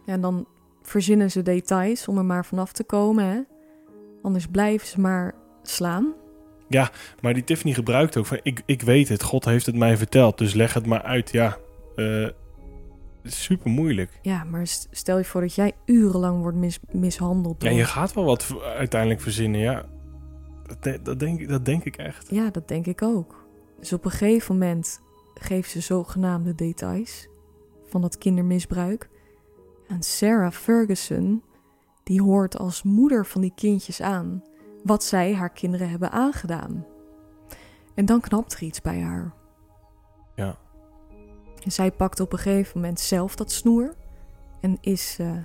[0.07, 0.47] Ja, en dan
[0.83, 3.25] verzinnen ze details om er maar vanaf te komen.
[3.25, 3.41] Hè?
[4.23, 6.13] Anders blijven ze maar slaan.
[7.21, 10.39] Maar die Tiffany gebruikt ook van, ik, ik weet het, God heeft het mij verteld,
[10.39, 11.31] dus leg het maar uit.
[11.33, 11.57] Ja,
[11.97, 12.29] eh,
[13.25, 14.19] super moeilijk.
[14.23, 17.63] Ja, maar st- stel je voor dat jij urenlang wordt mis- mishandeld.
[17.63, 19.85] Ja, door- je gaat wel wat uiteindelijk verzinnen, ja.
[20.67, 22.31] Dat, de- dat, denk, ik- dat denk ik echt.
[22.31, 23.47] Ja, dat denk ik ook.
[23.81, 25.01] Dus op een gegeven moment
[25.35, 27.29] geeft ze zogenaamde details
[27.87, 29.09] van dat kindermisbruik.
[29.89, 31.43] En Sarah Ferguson,
[32.05, 34.43] die hoort als moeder van die kindjes aan
[34.85, 36.87] wat zij haar kinderen hebben aangedaan.
[37.95, 39.35] En dan knapt er iets bij haar.
[40.35, 40.57] Ja.
[41.65, 43.95] En zij pakt op een gegeven moment zelf dat snoer
[44.61, 45.37] en is eh,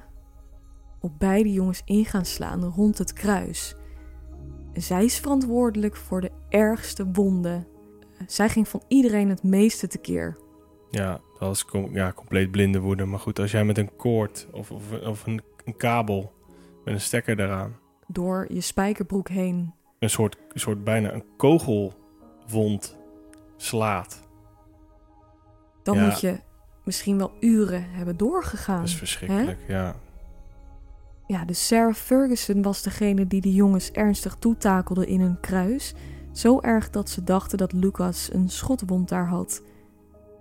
[0.99, 3.75] op beide jongens in gaan slaan rond het kruis.
[4.73, 7.67] Zij is verantwoordelijk voor de ergste wonden.
[8.27, 10.37] Zij ging van iedereen het meeste tekeer.
[10.89, 13.05] Ja, dat was com- ja, compleet blinde woede.
[13.05, 16.33] Maar goed, als jij met een koord of, of, of een, een kabel
[16.83, 17.81] met een stekker eraan...
[18.13, 19.73] Door je spijkerbroek heen.
[19.99, 22.97] een soort, een soort bijna een kogelwond
[23.57, 24.19] slaat.
[25.83, 26.05] Dan Ja.
[26.05, 26.39] moet je
[26.83, 28.79] misschien wel uren hebben doorgegaan.
[28.79, 29.95] Dat is verschrikkelijk, ja.
[31.27, 35.93] Ja, dus Sarah Ferguson was degene die de jongens ernstig toetakelde in hun kruis.
[36.31, 39.61] Zo erg dat ze dachten dat Lucas een schotwond daar had.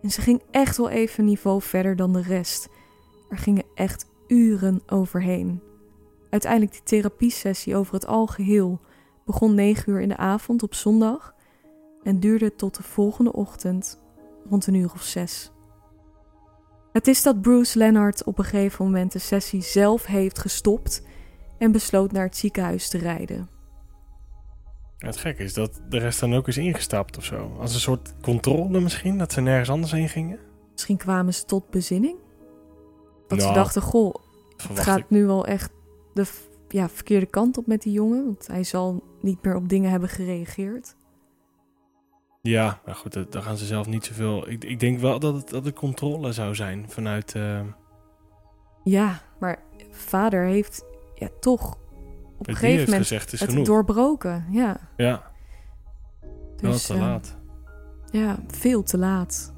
[0.03, 2.69] En ze ging echt wel even een niveau verder dan de rest.
[3.31, 5.63] Er gingen echt uren overheen.
[6.33, 8.81] Uiteindelijk die therapiesessie over het algeheel
[9.25, 11.35] begon 9 uur in de avond op zondag
[12.03, 14.03] en duurde tot de volgende ochtend
[14.51, 15.53] rond een uur of zes.
[16.93, 21.03] Het is dat Bruce Leonard op een gegeven moment de sessie zelf heeft gestopt
[21.59, 23.49] en besloot naar het ziekenhuis te rijden.
[24.99, 27.57] Ja, Het gekke is dat de rest dan ook is ingestapt of zo.
[27.61, 30.39] Als een soort controle misschien, dat ze nergens anders heen gingen.
[30.73, 32.17] Misschien kwamen ze tot bezinning.
[33.29, 34.15] Dat ze Nou, dachten, goh,
[34.69, 35.11] het gaat ik.
[35.11, 35.71] nu wel echt
[36.15, 36.25] de
[36.69, 38.25] ja, verkeerde kant op met die jongen.
[38.25, 40.97] Want hij zal niet meer op dingen hebben gereageerd.
[42.43, 44.49] Ja, maar goed, dat- daar gaan ze zelf niet zoveel...
[44.51, 47.35] Ik, ik denk wel dat het, dat het controle zou zijn vanuit...
[47.35, 47.61] eh,
[48.85, 50.85] Ja, maar vader heeft
[51.15, 51.79] ja, toch
[52.39, 53.67] op een gegeven moment gezegd, is het genoeg.
[53.67, 54.47] doorbroken.
[54.51, 55.33] Ja, Ja,
[56.57, 57.37] wel dus, te eh, laat.
[58.11, 59.53] Ja, veel te laat.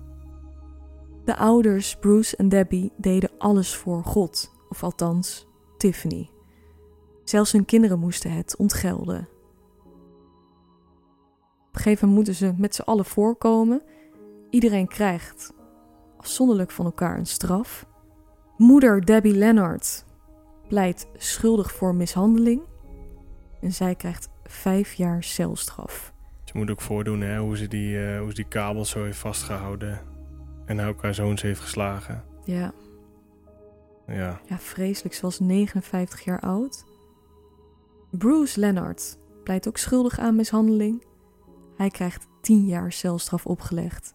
[1.25, 4.53] De ouders, Bruce en Debbie, deden alles voor God.
[4.69, 5.47] Of althans,
[5.77, 6.29] Tiffany.
[7.25, 9.29] Zelfs hun kinderen moesten het ontgelden.
[11.69, 13.83] Op een gegeven moment moeten ze met z'n allen voorkomen.
[14.51, 15.53] Iedereen krijgt
[16.17, 17.87] afzonderlijk van elkaar een straf.
[18.57, 20.05] Moeder Debbie Leonard
[20.69, 22.63] pleit schuldig voor mishandeling.
[23.61, 26.13] En zij krijgt vijf jaar celstraf.
[26.45, 29.19] Ze moet ook voordoen hè, hoe, ze die, eh, hoe ze die kabels zo heeft
[29.19, 30.01] vastgehouden.
[30.67, 32.25] En ook haar zoons heeft geslagen.
[32.45, 32.73] Ja,
[34.07, 35.15] Ja, Ja, vreselijk.
[35.15, 36.85] Ze was 59 jaar oud.
[38.19, 41.05] Bruce Leonard pleit ook schuldig aan mishandeling.
[41.77, 44.15] Hij krijgt 10 jaar celstraf opgelegd.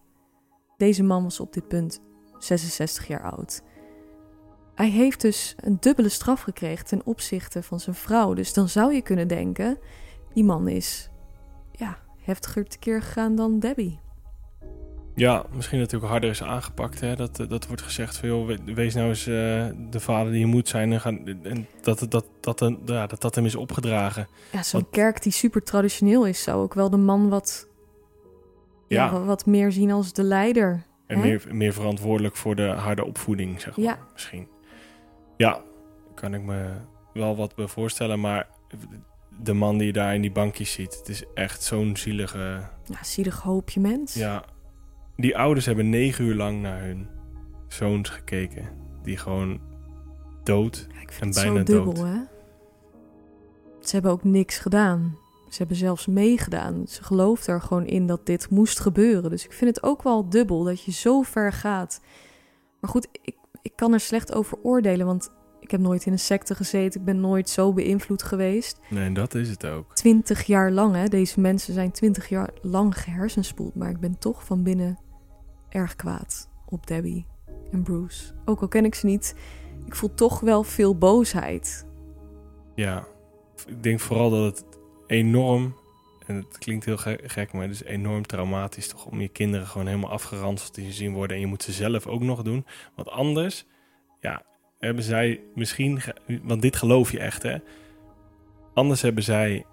[0.77, 2.01] Deze man was op dit punt
[2.37, 3.61] 66 jaar oud.
[4.75, 8.33] Hij heeft dus een dubbele straf gekregen ten opzichte van zijn vrouw.
[8.33, 9.77] Dus dan zou je kunnen denken,
[10.33, 11.09] die man is
[11.71, 13.99] ja, heftiger tekeer gegaan dan Debbie.
[15.19, 16.99] Ja misschien ook harder is aangepakt.
[16.99, 17.15] Hè?
[17.15, 19.33] Dat, dat wordt gezegd van, joh, we- wees nou eens eh,
[19.89, 20.91] de vader die je moet zijn.
[20.93, 24.27] En, gaan, en dat, dat, dat, dat, ja, dat dat hem is opgedragen.
[24.51, 27.67] Ja, zo'n kerk die super traditioneel is, zou ook wel de man wat,
[28.87, 29.05] ja.
[29.05, 29.11] Ja.
[29.11, 30.83] wa- wat meer zien als de leider.
[31.07, 31.23] En Hè?
[31.27, 33.85] meer, meer verantwoordelijk voor de harde opvoeding, zeg maar.
[33.85, 33.97] Ja.
[34.13, 34.47] Misschien.
[35.37, 35.61] Ja,
[36.15, 36.69] kan ik me
[37.13, 38.19] wel wat bij voorstellen.
[38.19, 38.47] Maar
[39.41, 42.37] de man die je daar in die bankjes ziet, het is echt zo'n zielige...
[42.85, 44.13] Ja, zielig hoopje mens.
[44.13, 44.43] Ja,
[45.19, 47.07] die ouders hebben negen uur lang naar hun
[47.67, 48.69] zoons gekeken.
[49.03, 49.59] Die gewoon
[50.43, 50.87] dood.
[50.93, 52.05] Ja, ik vind En het zo bijna dubbel, dood.
[52.05, 52.17] hè?
[53.79, 55.17] Ze hebben ook niks gedaan.
[55.49, 56.87] Ze hebben zelfs meegedaan.
[56.87, 59.29] Ze geloofden er gewoon in dat dit moest gebeuren.
[59.29, 62.01] Dus ik vind het ook wel dubbel dat je zo ver gaat.
[62.79, 66.19] Maar goed, ik, ik kan er slecht over oordelen, want ik heb nooit in een
[66.19, 66.99] secte gezeten.
[66.99, 68.79] Ik ben nooit zo beïnvloed geweest.
[68.89, 69.95] Nee, dat is het ook.
[69.95, 71.05] Twintig jaar lang, hè?
[71.07, 73.75] Deze mensen zijn twintig jaar lang gehersenspoeld.
[73.75, 74.97] Maar ik ben toch van binnen
[75.69, 77.25] erg kwaad op Debbie
[77.71, 78.33] en Bruce.
[78.45, 79.35] Ook al ken ik ze niet,
[79.85, 81.87] ik voel toch wel veel boosheid.
[82.75, 83.07] Ja,
[83.67, 84.65] ik denk vooral dat het
[85.07, 85.75] enorm,
[86.25, 89.67] en het klinkt heel ge- gek, maar het is enorm traumatisch toch om je kinderen
[89.67, 92.65] gewoon helemaal afgeranseld te zien worden en je moet ze zelf ook nog doen.
[92.95, 93.65] Want anders,
[94.19, 94.43] ja,
[94.79, 96.01] hebben zij misschien,
[96.43, 97.57] want dit geloof je echt hè,
[98.73, 99.65] anders hebben zij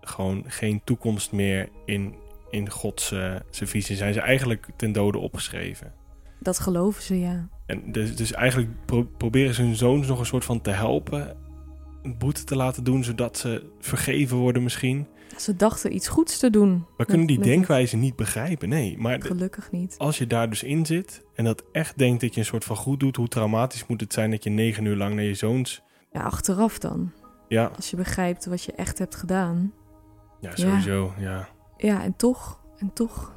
[0.00, 2.14] gewoon geen toekomst meer in,
[2.50, 3.96] in Gods eh, zijn visie.
[3.96, 5.92] Zijn ze eigenlijk ten dode opgeschreven.
[6.40, 7.48] Dat geloven ze, ja.
[7.66, 11.36] En dus, dus eigenlijk pro- proberen ze hun zoons nog een soort van te helpen.
[12.02, 15.06] Een boete te laten doen, zodat ze vergeven worden misschien.
[15.36, 16.86] Ze dachten iets goeds te doen.
[16.96, 18.98] We kunnen die denkwijze niet begrijpen, nee.
[18.98, 19.94] Maar Gelukkig niet.
[19.98, 22.76] als je daar dus in zit en dat echt denkt dat je een soort van
[22.76, 23.16] goed doet...
[23.16, 25.82] hoe traumatisch moet het zijn dat je negen uur lang naar je zoons...
[26.12, 27.12] Ja, achteraf dan.
[27.48, 29.72] Ja, Als je begrijpt wat je echt hebt gedaan.
[30.40, 31.30] ja sowieso, ja.
[31.30, 31.48] Ja,
[31.78, 32.60] en toch.
[32.78, 33.32] En toch.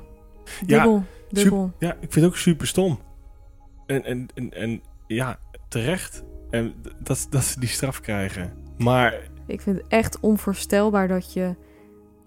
[0.66, 1.04] Ja, Dubbel.
[1.30, 1.72] dubbel.
[1.80, 3.00] Ja, ik vind het ook super stom.
[3.86, 8.54] En, en, en, en ja, terecht en dat, dat ze die straf krijgen.
[8.78, 11.56] Maar Ik vind het echt onvoorstelbaar dat je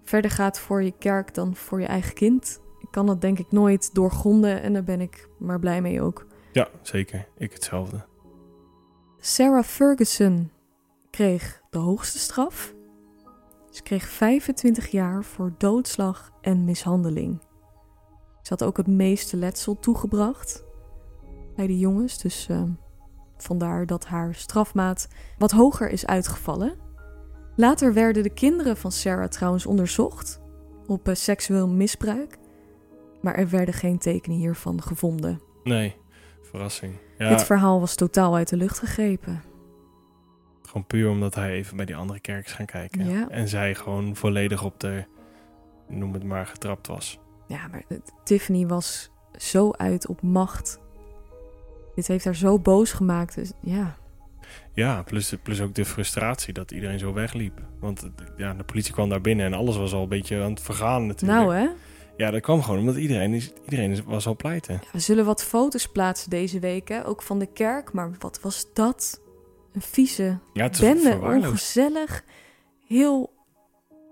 [0.03, 2.61] verder gaat voor je kerk dan voor je eigen kind.
[2.79, 6.25] Ik kan dat denk ik nooit doorgronden en daar ben ik maar blij mee ook.
[6.51, 7.27] ja, zeker.
[7.37, 8.05] Ik hetzelfde.
[9.19, 10.51] Sarah Ferguson
[11.09, 12.73] kreeg de hoogste straf.
[13.75, 17.41] Ze kreeg 25 jaar voor doodslag en mishandeling.
[18.41, 20.63] Ze had ook het meeste letsel toegebracht
[21.55, 22.63] bij de jongens, dus eh,
[23.37, 26.75] vandaar dat haar strafmaat wat hoger is uitgevallen.
[27.55, 30.41] Later werden de kinderen van Sarah trouwens onderzocht
[30.87, 32.37] op eh, seksueel misbruik,
[33.21, 35.41] maar er werden geen tekenen hiervan gevonden.
[35.63, 35.95] Nee,
[36.41, 36.97] verrassing.
[37.17, 39.41] Ja, Dit verhaal was totaal uit de lucht gegrepen.
[40.67, 43.09] Gewoon puur omdat hij even bij die andere kerk is gaan kijken.
[43.09, 43.29] Ja.
[43.29, 45.03] En zij gewoon volledig op de,
[45.87, 47.19] noem het maar, getrapt was.
[47.47, 47.83] Ja, maar
[48.23, 50.79] Tiffany was zo uit op macht.
[51.95, 53.35] Dit heeft haar zo boos gemaakt.
[53.35, 53.97] Dus ja,
[54.73, 57.61] Ja, plus, plus ook de frustratie dat iedereen zo wegliep.
[57.79, 60.61] Want ja, de politie kwam daar binnen en alles was al een beetje aan het
[60.61, 61.39] vergaan natuurlijk.
[61.39, 61.67] nou hè.
[62.17, 64.73] Ja, dat kwam gewoon omdat iedereen, is, iedereen was al pleiten.
[64.73, 67.07] Ja, we zullen wat foto's plaatsen deze week, hè?
[67.07, 67.93] ook van de kerk.
[67.93, 69.21] Maar wat was dat?
[69.75, 72.23] Een vieze Ja, bende, ongezellig.
[72.87, 73.33] Heel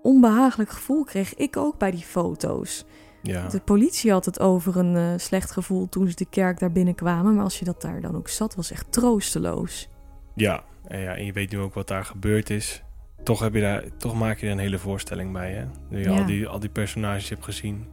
[0.02, 2.84] onbehagelijk gevoel kreeg ik ook bij die foto's.
[3.22, 3.48] Ja.
[3.48, 7.34] De politie had het over een eh, slecht gevoel toen ze de kerk daar binnenkwamen.
[7.34, 9.88] Maar als je dat daar dan ook zat, was echt troosteloos.
[10.34, 10.64] Ja.
[10.86, 12.82] En ja, en je weet nu ook wat daar gebeurd is.
[13.22, 15.64] Toch, heb je daar, toch maak je er een hele voorstelling bij, hè?
[15.88, 16.18] Nu je Ja.
[16.18, 17.86] al, die, al die personages hebt gezien.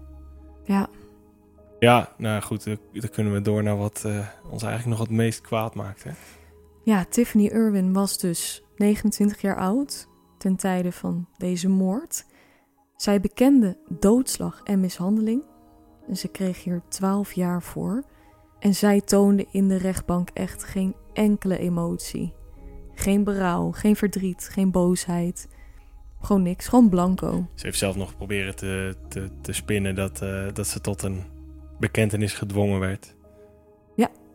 [0.64, 0.88] Ja,
[1.80, 5.18] Ja, nou goed, dan, dan kunnen we door naar wat eh, ons eigenlijk nog het
[5.18, 6.12] meest kwaad maakt, hè?
[6.84, 10.10] Ja, Tiffany Irwin was dus 29 jaar oud.
[10.38, 12.26] ten tijde van deze moord.
[12.96, 15.44] Zij bekende doodslag en mishandeling.
[16.08, 18.04] En ze kreeg hier 12 jaar voor.
[18.60, 22.34] En zij toonde in de rechtbank echt geen enkele emotie.
[22.94, 25.48] Geen berouw, geen verdriet, geen boosheid.
[26.22, 27.48] Gewoon niks, gewoon blanco.
[27.56, 31.24] Ze heeft zelf nog proberen te, te, te spinnen dat, eh, dat ze tot een
[31.80, 33.16] bekentenis gedwongen werd.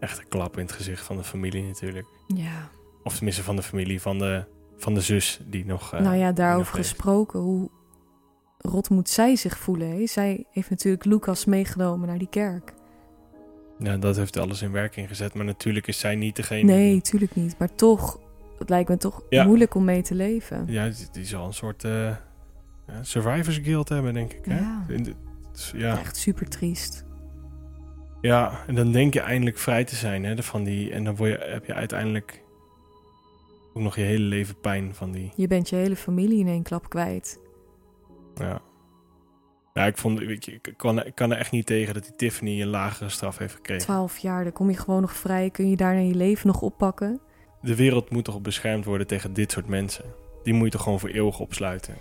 [0.00, 2.06] Echt een klap in het gezicht van de familie natuurlijk.
[2.26, 2.68] Ja.
[3.02, 4.44] Of tenminste van de familie, van de,
[4.76, 5.92] van de zus die nog...
[5.94, 7.70] eh, nou ja, daarover gesproken, hoe
[8.58, 9.90] rot moet zij zich voelen?
[9.90, 10.06] Hè?
[10.06, 12.74] Zij heeft natuurlijk Lucas meegenomen naar die kerk.
[13.78, 15.34] Ja, dat heeft alles in werking gezet.
[15.34, 16.62] Maar natuurlijk is zij niet degene...
[16.72, 17.58] Nee, die- tuurlijk niet.
[17.58, 18.18] Maar toch,
[18.58, 19.44] het lijkt me toch Ja.
[19.44, 20.64] moeilijk om mee te leven.
[20.66, 22.16] Ja, die, die zal een soort eh,
[23.02, 24.44] survivors guild hebben, denk ik.
[24.44, 24.58] Hè?
[24.58, 24.84] Ja.
[24.88, 25.14] In de-
[25.74, 25.98] ja.
[25.98, 27.04] Echt super triest.
[28.26, 30.92] Ja, en dan denk je eindelijk vrij te zijn hè, van die...
[30.92, 32.42] En dan word je, heb je uiteindelijk
[33.74, 35.32] ook nog je hele leven pijn van die...
[35.36, 37.40] Je bent je hele familie in één klap kwijt.
[38.34, 38.60] Ja.
[39.74, 42.16] Ja, ik vond, weet je, ik kan, ik kan er echt niet tegen dat die
[42.16, 43.82] Tiffany een lagere straf heeft gekregen.
[43.82, 45.50] Twaalf jaar, dan kom je gewoon nog vrij.
[45.50, 47.20] Kun je daarna je leven nog oppakken?
[47.60, 50.04] De wereld moet toch beschermd worden tegen dit soort mensen.
[50.42, 51.94] Die moet je toch gewoon voor eeuwig opsluiten.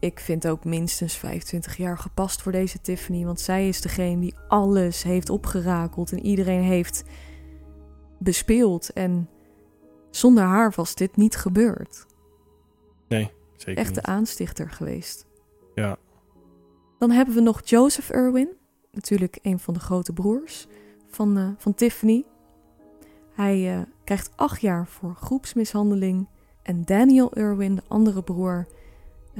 [0.00, 3.24] Ik vind ook minstens 25 jaar gepast voor deze Tiffany.
[3.24, 7.04] Want zij is degene die alles heeft opgerakeld en iedereen heeft
[8.18, 8.92] bespeeld.
[8.92, 9.28] En
[10.10, 12.06] zonder haar was dit niet gebeurd.
[13.56, 15.26] Zeker Echt de aanstichter geweest.
[15.74, 15.96] Ja.
[16.98, 18.48] Dan hebben we nog Joseph Irwin.
[18.92, 20.66] Natuurlijk een van de grote broers
[21.06, 22.24] van, eh, van Tiffany.
[23.34, 26.28] Hij eh, krijgt acht jaar voor groepsmishandeling.
[26.62, 28.66] En Daniel Irwin, de andere broer,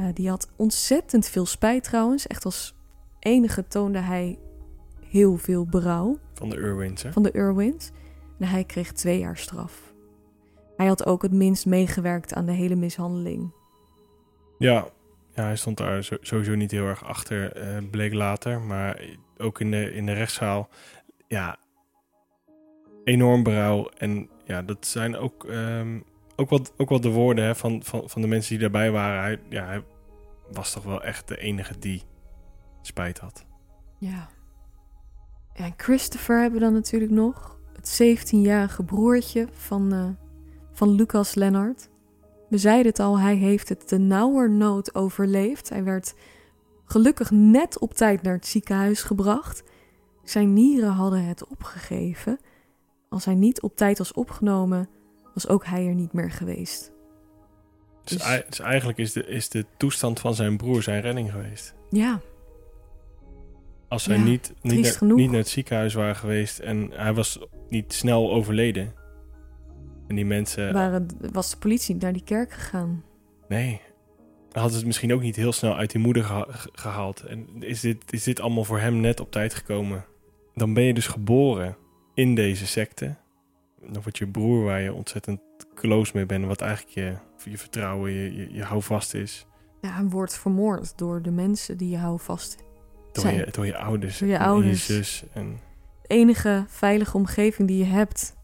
[0.00, 2.26] eh, die had ontzettend veel spijt trouwens.
[2.26, 2.74] Echt als
[3.18, 4.38] enige toonde hij
[5.04, 7.12] heel veel berouw Van de Irwins, hè?
[7.12, 7.90] van de Irwins.
[8.38, 9.92] En hij kreeg twee jaar straf.
[10.76, 13.52] Hij had ook het minst meegewerkt aan de hele mishandeling.
[14.58, 14.88] Ja.
[15.34, 18.60] ja, hij stond daar sowieso niet heel erg achter, eh, bleek later.
[18.60, 19.02] Maar
[19.38, 20.68] ook in de, in de rechtszaal,
[21.28, 21.56] ja,
[23.04, 23.88] enorm berouw.
[23.96, 26.00] En ja, dat zijn ook, ehm,
[26.40, 29.20] ook, wat, ook wat de woorden hè, van, van, van de mensen die daarbij waren.
[29.20, 29.84] Hij, ja, hij
[30.52, 32.02] was toch wel echt de enige die
[32.82, 33.44] spijt had.
[33.98, 34.28] Ja.
[35.52, 37.58] en Christopher hebben we dan natuurlijk nog.
[37.72, 40.08] Het 17-jarige broertje van, eh,
[40.72, 41.88] van Lucas Lennart.
[42.48, 45.68] We zeiden het al, hij heeft het de nauwernood overleefd.
[45.68, 46.14] Hij werd
[46.84, 49.62] gelukkig net op tijd naar het ziekenhuis gebracht.
[50.24, 52.38] Zijn nieren hadden het opgegeven.
[53.08, 54.88] Als hij niet op tijd was opgenomen,
[55.34, 56.92] was ook hij er niet meer geweest.
[58.04, 61.74] Dus, Dus- dus eigenlijk is de, is de toestand van zijn broer zijn redding geweest.
[61.90, 62.20] Ja,
[63.88, 67.38] Als Ja, niet, niet, naar, niet naar het ziekenhuis waren geweest en hij was
[67.68, 68.94] niet snel overleden.
[70.08, 73.04] En die mensen, waren, was de politie naar die kerk gegaan.
[73.48, 73.80] nee,
[74.52, 77.20] hadden ze het misschien ook niet heel snel uit die moeder geha- ge- gehaald.
[77.20, 80.04] En is dit, is dit allemaal voor hem net op tijd gekomen?
[80.54, 81.76] Dan ben je dus geboren
[82.14, 83.16] in deze secte.
[83.80, 85.40] Dan wordt je broer waar je ontzettend
[85.74, 87.14] close mee bent, wat eigenlijk je,
[87.50, 89.46] je vertrouwen, je, je, je houvast is.
[89.80, 92.56] Ja, wordt vermoord door de mensen die je hou vast.
[93.12, 94.18] Door Zijn- je, door je ouders.
[94.18, 94.86] Door je en ouders.
[94.86, 95.24] je zus.
[95.32, 95.58] En,
[96.02, 98.36] De enige veilige omgeving die je hebt,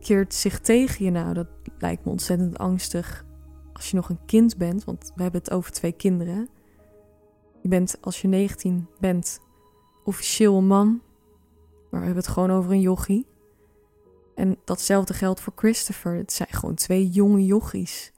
[0.00, 1.10] keert zich tegen je.
[1.10, 1.46] Nou, dat
[1.78, 3.24] lijkt me ontzettend angstig.
[3.72, 6.48] Als je nog een kind bent, want we hebben het over twee kinderen.
[7.62, 9.40] Je bent, als je 19 bent,
[10.04, 11.02] officieel een man.
[11.90, 13.26] Maar we hebben het gewoon over een jochie.
[14.34, 16.16] En datzelfde geldt voor Christopher.
[16.16, 18.12] Het zijn gewoon twee jonge jochies.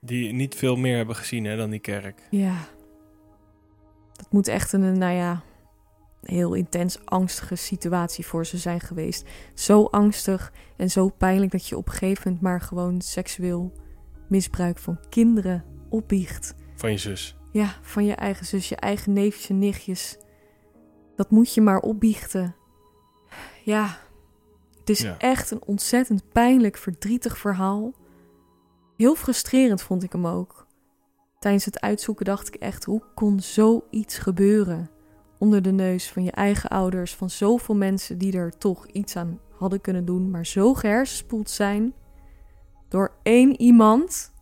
[0.00, 2.22] die niet veel meer hebben gezien hè, dan die kerk.
[2.30, 2.56] Ja.
[4.12, 5.42] Dat moet echt een, nou ja,
[6.22, 9.28] heel intens angstige situatie voor ze zijn geweest.
[9.54, 13.72] Zo angstig en zo pijnlijk dat je op een gegeven moment maar gewoon seksueel
[14.28, 16.54] misbruik van kinderen opbiecht.
[16.74, 17.36] Van je zus.
[17.52, 20.18] Ja, van je eigen zus, je eigen neefjes en nichtjes.
[21.16, 22.54] Dat moet je maar opbiechten.
[23.64, 23.98] Ja,
[24.88, 25.18] het is Ja.
[25.18, 27.92] echt een ontzettend pijnlijk, verdrietig verhaal.
[28.96, 30.66] Heel frustrerend vond ik hem ook.
[31.38, 34.90] Tijdens het uitzoeken dacht ik echt, hoe kon zoiets gebeuren?
[35.38, 39.40] Onder de neus van je eigen ouders, van zoveel mensen die er toch iets aan
[39.58, 41.92] hadden kunnen doen, maar zo gehersenspoeld zijn
[42.88, 44.32] door één iemand.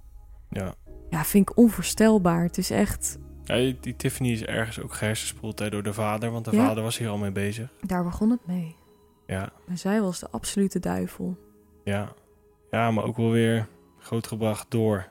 [0.51, 0.75] Ja.
[1.11, 2.43] Ja, vind ik onvoorstelbaar.
[2.43, 6.45] Het is echt, Ja, die Tiffany is ergens ook gehersenspoeld hè, door de vader, want
[6.45, 6.67] de Ja.
[6.67, 7.73] vader was hier al mee bezig.
[7.81, 8.77] daar begon het mee.
[9.27, 11.37] Ja, zij was de absolute duivel.
[11.85, 12.13] ja.
[12.71, 15.07] Ja, maar ook wel weer grootgebracht door.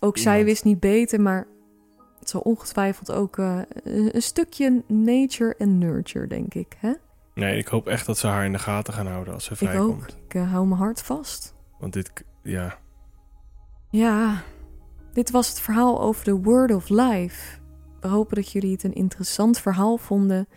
[0.00, 1.46] Ook zij wist niet beter, maar
[2.18, 6.76] het zal ongetwijfeld ook eh, een stukje nature en nurture, denk ik.
[6.78, 6.92] Hè?
[7.34, 9.58] Nee, ik hoop echt dat ze haar in de gaten gaan houden als ze Ik
[9.58, 10.02] vrijkomt.
[10.02, 10.08] ook.
[10.24, 11.54] Ik eh, hou mijn hart vast.
[11.78, 12.78] Want dit, ja,
[13.90, 14.42] Ja,
[15.12, 17.58] Dit was het verhaal over de Word of Life.
[18.00, 20.48] We hopen dat jullie het een interessant verhaal vonden.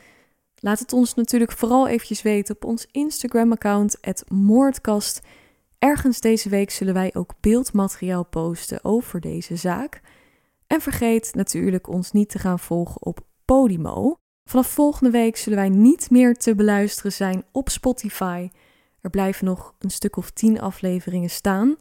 [0.59, 5.21] Laat het ons natuurlijk vooral eventjes weten op ons Instagram-account, Moordkast.
[5.77, 10.01] Ergens deze week zullen wij ook beeldmateriaal posten over deze zaak.
[10.67, 14.15] En vergeet natuurlijk ons niet te gaan volgen op Podimo.
[14.43, 18.49] Vanaf volgende week zullen wij niet meer te beluisteren zijn op Spotify.
[19.01, 21.75] Er blijven nog een stuk of tien afleveringen staan.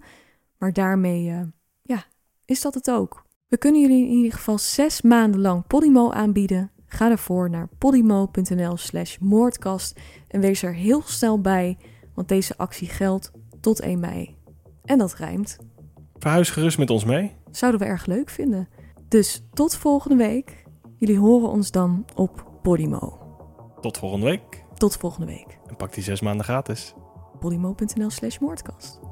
[0.59, 1.41] Maar daarmee, uh,
[1.83, 2.05] ja,
[2.45, 3.25] is dat het ook.
[3.47, 6.71] We kunnen jullie in ieder geval zes maanden lang Podimo aanbieden.
[6.89, 11.79] Ga ervoor naar podimo.nl slash moordkast en wees er heel snel bij,
[12.15, 14.37] want deze actie geldt tot 1 mei.
[14.85, 15.57] En dat rijmt.
[16.19, 17.37] Verhuis gerust met ons mee.
[17.51, 18.69] Zouden we erg leuk vinden.
[19.09, 20.65] Dus tot volgende week.
[20.97, 23.19] Jullie horen ons dan op Podimo.
[23.81, 24.65] Tot volgende week.
[24.75, 25.59] Tot volgende week.
[25.67, 26.95] En pak die zes maanden gratis.
[27.41, 29.08] Podimo.nl slash moordkast.